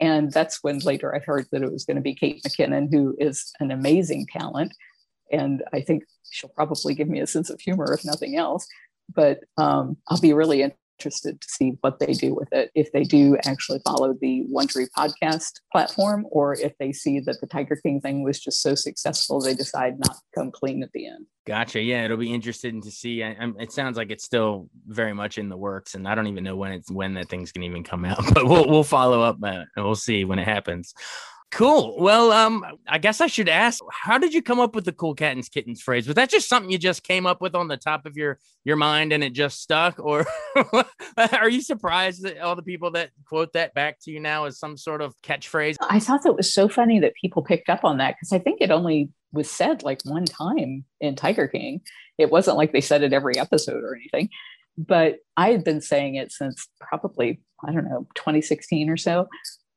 And 0.00 0.32
that's 0.32 0.62
when 0.62 0.78
later 0.80 1.14
I 1.14 1.20
heard 1.20 1.46
that 1.52 1.62
it 1.62 1.72
was 1.72 1.84
going 1.84 1.96
to 1.96 2.02
be 2.02 2.14
Kate 2.14 2.42
McKinnon, 2.42 2.90
who 2.90 3.14
is 3.18 3.52
an 3.60 3.70
amazing 3.70 4.26
talent. 4.32 4.74
And 5.30 5.62
I 5.72 5.80
think 5.80 6.04
she'll 6.30 6.50
probably 6.50 6.94
give 6.94 7.08
me 7.08 7.20
a 7.20 7.26
sense 7.26 7.50
of 7.50 7.60
humor, 7.60 7.92
if 7.92 8.04
nothing 8.04 8.36
else. 8.36 8.66
But 9.14 9.40
um, 9.58 9.96
I'll 10.08 10.20
be 10.20 10.32
really 10.32 10.62
interested 10.98 11.40
to 11.40 11.48
see 11.48 11.76
what 11.80 11.98
they 11.98 12.12
do 12.12 12.34
with 12.34 12.48
it. 12.52 12.70
If 12.74 12.92
they 12.92 13.04
do 13.04 13.36
actually 13.44 13.80
follow 13.84 14.14
the 14.20 14.46
Wondery 14.52 14.86
podcast 14.96 15.60
platform, 15.70 16.26
or 16.30 16.54
if 16.54 16.76
they 16.78 16.92
see 16.92 17.20
that 17.20 17.40
the 17.40 17.46
Tiger 17.46 17.76
King 17.76 18.00
thing 18.00 18.22
was 18.22 18.40
just 18.40 18.62
so 18.62 18.74
successful, 18.74 19.40
they 19.40 19.54
decide 19.54 19.98
not 19.98 20.14
to 20.14 20.22
come 20.34 20.50
clean 20.50 20.82
at 20.82 20.92
the 20.92 21.06
end. 21.06 21.26
Gotcha. 21.46 21.80
Yeah, 21.80 22.04
it'll 22.04 22.16
be 22.16 22.32
interesting 22.32 22.80
to 22.82 22.90
see. 22.90 23.24
I, 23.24 23.34
it 23.58 23.72
sounds 23.72 23.96
like 23.96 24.10
it's 24.10 24.24
still 24.24 24.68
very 24.86 25.12
much 25.12 25.38
in 25.38 25.48
the 25.48 25.56
works, 25.56 25.94
and 25.94 26.06
I 26.06 26.14
don't 26.14 26.28
even 26.28 26.44
know 26.44 26.56
when 26.56 26.72
it's 26.72 26.90
when 26.90 27.14
that 27.14 27.28
thing's 27.28 27.50
gonna 27.52 27.66
even 27.66 27.84
come 27.84 28.04
out. 28.04 28.22
But 28.32 28.46
we'll 28.46 28.68
we'll 28.68 28.84
follow 28.84 29.22
up 29.22 29.38
uh, 29.42 29.64
and 29.76 29.84
we'll 29.84 29.94
see 29.94 30.24
when 30.24 30.38
it 30.38 30.46
happens. 30.46 30.94
Cool. 31.52 31.96
Well, 31.98 32.32
um, 32.32 32.64
I 32.88 32.96
guess 32.96 33.20
I 33.20 33.26
should 33.26 33.48
ask, 33.48 33.78
how 33.90 34.16
did 34.16 34.32
you 34.32 34.40
come 34.40 34.58
up 34.58 34.74
with 34.74 34.86
the 34.86 34.92
cool 34.92 35.14
cat 35.14 35.36
and 35.36 35.50
kittens 35.50 35.82
phrase? 35.82 36.06
Was 36.06 36.14
that 36.14 36.30
just 36.30 36.48
something 36.48 36.70
you 36.70 36.78
just 36.78 37.02
came 37.02 37.26
up 37.26 37.42
with 37.42 37.54
on 37.54 37.68
the 37.68 37.76
top 37.76 38.06
of 38.06 38.16
your 38.16 38.38
your 38.64 38.76
mind 38.76 39.12
and 39.12 39.22
it 39.22 39.34
just 39.34 39.60
stuck, 39.60 39.98
or 39.98 40.24
are 41.16 41.50
you 41.50 41.60
surprised 41.60 42.22
that 42.22 42.38
all 42.40 42.56
the 42.56 42.62
people 42.62 42.92
that 42.92 43.10
quote 43.26 43.52
that 43.52 43.74
back 43.74 43.98
to 44.00 44.10
you 44.10 44.18
now 44.18 44.46
as 44.46 44.58
some 44.58 44.78
sort 44.78 45.02
of 45.02 45.14
catchphrase? 45.22 45.76
I 45.90 46.00
thought 46.00 46.22
that 46.22 46.36
was 46.36 46.52
so 46.52 46.70
funny 46.70 46.98
that 47.00 47.12
people 47.20 47.42
picked 47.42 47.68
up 47.68 47.84
on 47.84 47.98
that 47.98 48.14
because 48.14 48.32
I 48.32 48.38
think 48.38 48.62
it 48.62 48.70
only 48.70 49.10
was 49.30 49.50
said 49.50 49.82
like 49.82 50.00
one 50.04 50.24
time 50.24 50.86
in 51.02 51.16
Tiger 51.16 51.48
King. 51.48 51.82
It 52.16 52.30
wasn't 52.30 52.56
like 52.56 52.72
they 52.72 52.80
said 52.80 53.02
it 53.02 53.12
every 53.12 53.38
episode 53.38 53.84
or 53.84 53.94
anything. 53.94 54.30
But 54.78 55.16
I 55.36 55.50
had 55.50 55.64
been 55.64 55.82
saying 55.82 56.14
it 56.14 56.32
since 56.32 56.66
probably, 56.80 57.42
I 57.62 57.72
don't 57.72 57.84
know, 57.84 58.06
2016 58.14 58.88
or 58.88 58.96
so 58.96 59.28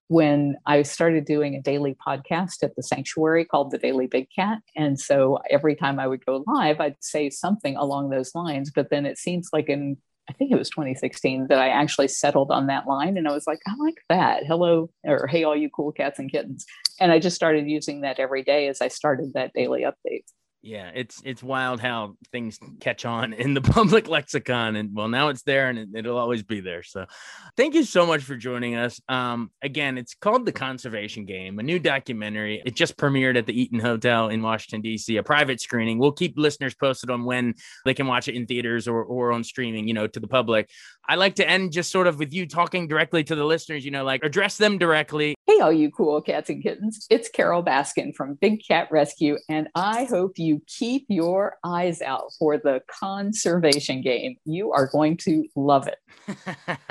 when 0.08 0.56
I 0.65 0.84
started 0.84 1.26
doing 1.26 1.56
a 1.56 1.62
daily 1.62 1.96
podcast 2.06 2.63
at 2.63 2.76
the 2.76 2.84
sanctuary 2.84 3.46
called 3.46 3.72
the 3.72 3.78
Daily 3.78 4.08
Big 4.08 4.28
Cat. 4.36 4.60
And 4.76 5.00
so 5.00 5.39
every 5.50 5.76
time 5.76 6.00
I 6.00 6.08
would 6.08 6.26
go 6.26 6.44
live, 6.48 6.80
I'd 6.80 6.98
say 7.00 7.30
something 7.30 7.76
along 7.76 8.10
those 8.10 8.36
lines. 8.36 8.72
But 8.74 8.89
then 8.89 9.06
it 9.06 9.18
seems 9.18 9.50
like 9.52 9.68
in, 9.68 9.98
I 10.30 10.34
think 10.34 10.52
it 10.52 10.58
was 10.58 10.70
2016 10.70 11.48
that 11.48 11.60
I 11.60 11.70
actually 11.70 12.08
settled 12.08 12.52
on 12.52 12.68
that 12.68 12.88
line. 12.88 13.18
And 13.18 13.28
I 13.28 13.32
was 13.32 13.48
like, 13.48 13.60
I 13.68 13.74
like 13.80 13.98
that. 14.10 14.44
Hello, 14.46 14.89
or 15.04 15.28
hey, 15.28 15.44
all 15.44 15.56
you 15.56 15.70
cool 15.70 15.91
cats 15.91 16.20
and 16.20 16.32
kittens. 16.32 16.65
And 17.00 17.12
I 17.12 17.20
just 17.20 17.36
started 17.36 17.68
using 17.68 18.02
that 18.02 18.20
every 18.20 18.44
day 18.44 18.68
as 18.68 18.82
I 18.82 18.89
started 18.89 19.34
that 19.34 19.54
daily 19.54 19.84
update. 19.84 20.26
Yeah, 20.65 20.89
it's 20.95 21.21
it's 21.23 21.43
wild 21.43 21.80
how 21.80 22.15
things 22.32 22.58
catch 22.80 23.06
on 23.06 23.34
in 23.34 23.54
the 23.54 23.62
public 23.78 24.08
lexicon, 24.08 24.75
and 24.75 24.95
well, 24.95 25.08
now 25.08 25.28
it's 25.28 25.43
there, 25.43 25.69
and 25.69 25.95
it, 25.95 26.08
will 26.08 26.17
always 26.17 26.41
be 26.41 26.60
there. 26.60 26.82
So, 26.82 27.06
thank 27.56 27.75
you 27.75 27.84
so 27.84 28.08
much 28.08 28.23
for 28.23 28.36
joining 28.36 28.73
us. 28.73 28.99
Um, 29.08 29.51
again, 29.62 29.99
it's 29.99 30.15
called 30.15 30.43
the 30.43 30.51
Conservation 30.51 31.25
Game, 31.25 31.60
a 31.60 31.63
new 31.63 31.78
documentary. 31.78 32.63
It 32.65 32.75
just 32.75 32.97
premiered 32.97 33.38
at 33.38 33.45
the 33.45 33.54
Eaton 33.54 33.80
Hotel 33.80 34.30
in 34.30 34.41
Washington 34.41 34.82
D.C., 34.82 35.15
a 35.17 35.21
private 35.21 35.62
screening. 35.62 35.99
We'll 35.99 36.12
keep 36.12 36.34
listeners 36.36 36.73
posted 36.73 37.12
on 37.12 37.25
when 37.25 37.54
they 37.86 37.93
can 37.93 38.08
watch 38.08 38.28
it 38.28 38.34
in 38.34 38.47
theaters 38.47 38.88
or 38.88 39.04
or 39.04 39.34
on 39.34 39.43
streaming, 39.43 39.88
you 39.88 39.93
know, 39.93 40.08
to 40.08 40.19
the 40.19 40.28
public. 40.28 40.71
I 41.08 41.13
like 41.13 41.36
to 41.36 41.47
end 41.47 41.73
just 41.73 41.91
sort 41.91 42.08
of 42.08 42.17
with 42.17 42.34
you 42.34 42.47
talking 42.47 42.88
directly 42.88 43.23
to 43.25 43.36
the 43.36 43.45
listeners, 43.45 43.86
you 43.86 43.91
know, 43.91 44.04
like 44.04 44.23
address 44.23 44.58
them 44.58 44.80
directly. 44.80 45.36
Hey, 45.45 45.60
all 45.60 45.71
you 45.71 45.91
cool 45.91 46.23
cats 46.23 46.49
and 46.49 46.63
kittens! 46.63 47.06
It's 47.12 47.30
carole 47.30 47.63
Baskin 47.63 48.15
from 48.15 48.34
Big 48.34 48.65
Cat 48.67 48.88
Rescue, 48.89 49.38
and 49.47 49.67
I 49.75 50.06
hope 50.06 50.39
you 50.39 50.55
keep 50.68 51.06
your 51.10 51.58
eyes 51.63 52.02
out 52.02 52.34
for 52.38 52.58
the 52.58 52.82
conservation 52.88 54.02
game. 54.02 54.38
You 54.46 54.72
are 54.72 54.88
going 54.88 55.18
to 55.18 55.46
love 55.56 55.88
it. 55.88 56.00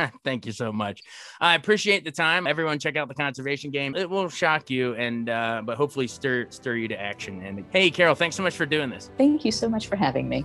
Thank 0.25 0.47
you 0.47 0.53
so 0.53 0.73
much. 0.73 1.03
I 1.41 1.55
appreciate 1.55 2.05
the 2.05 2.13
time. 2.13 2.47
Everyone, 2.47 2.79
check 2.79 2.97
out 2.97 3.09
the 3.09 3.15
conservation 3.15 3.71
game. 3.71 3.95
It 3.95 4.09
will 4.09 4.29
shock 4.29 4.71
you, 4.71 4.95
and 4.95 5.29
uh, 5.29 5.63
but 5.65 5.77
hopefully 5.77 6.07
stir 6.07 6.47
stir 6.51 6.77
you 6.77 6.89
to 6.89 7.01
action. 7.01 7.43
And 7.43 7.65
hey, 7.71 7.91
Carole, 7.91 8.15
thanks 8.15 8.37
so 8.37 8.43
much 8.43 8.57
for 8.57 8.67
doing 8.67 8.91
this. 8.91 9.11
Thank 9.19 9.45
you 9.45 9.53
so 9.53 9.69
much 9.69 9.89
for 9.89 9.97
having 9.97 10.29
me. 10.29 10.45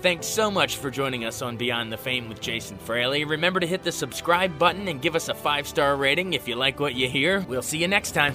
Thanks 0.00 0.26
so 0.26 0.50
much 0.50 0.76
for 0.76 0.90
joining 0.90 1.26
us 1.26 1.42
on 1.42 1.58
Beyond 1.58 1.92
the 1.92 1.98
Fame 1.98 2.30
with 2.30 2.40
Jason 2.40 2.78
Fraley. 2.78 3.24
Remember 3.26 3.60
to 3.60 3.66
hit 3.66 3.82
the 3.82 3.92
subscribe 3.92 4.58
button 4.58 4.88
and 4.88 5.02
give 5.02 5.14
us 5.14 5.28
a 5.28 5.34
five 5.34 5.68
star 5.68 5.96
rating 5.96 6.32
if 6.32 6.48
you 6.48 6.56
like 6.56 6.80
what 6.80 6.94
you 6.94 7.06
hear. 7.06 7.40
We'll 7.40 7.60
see 7.60 7.78
you 7.78 7.88
next 7.88 8.12
time. 8.12 8.34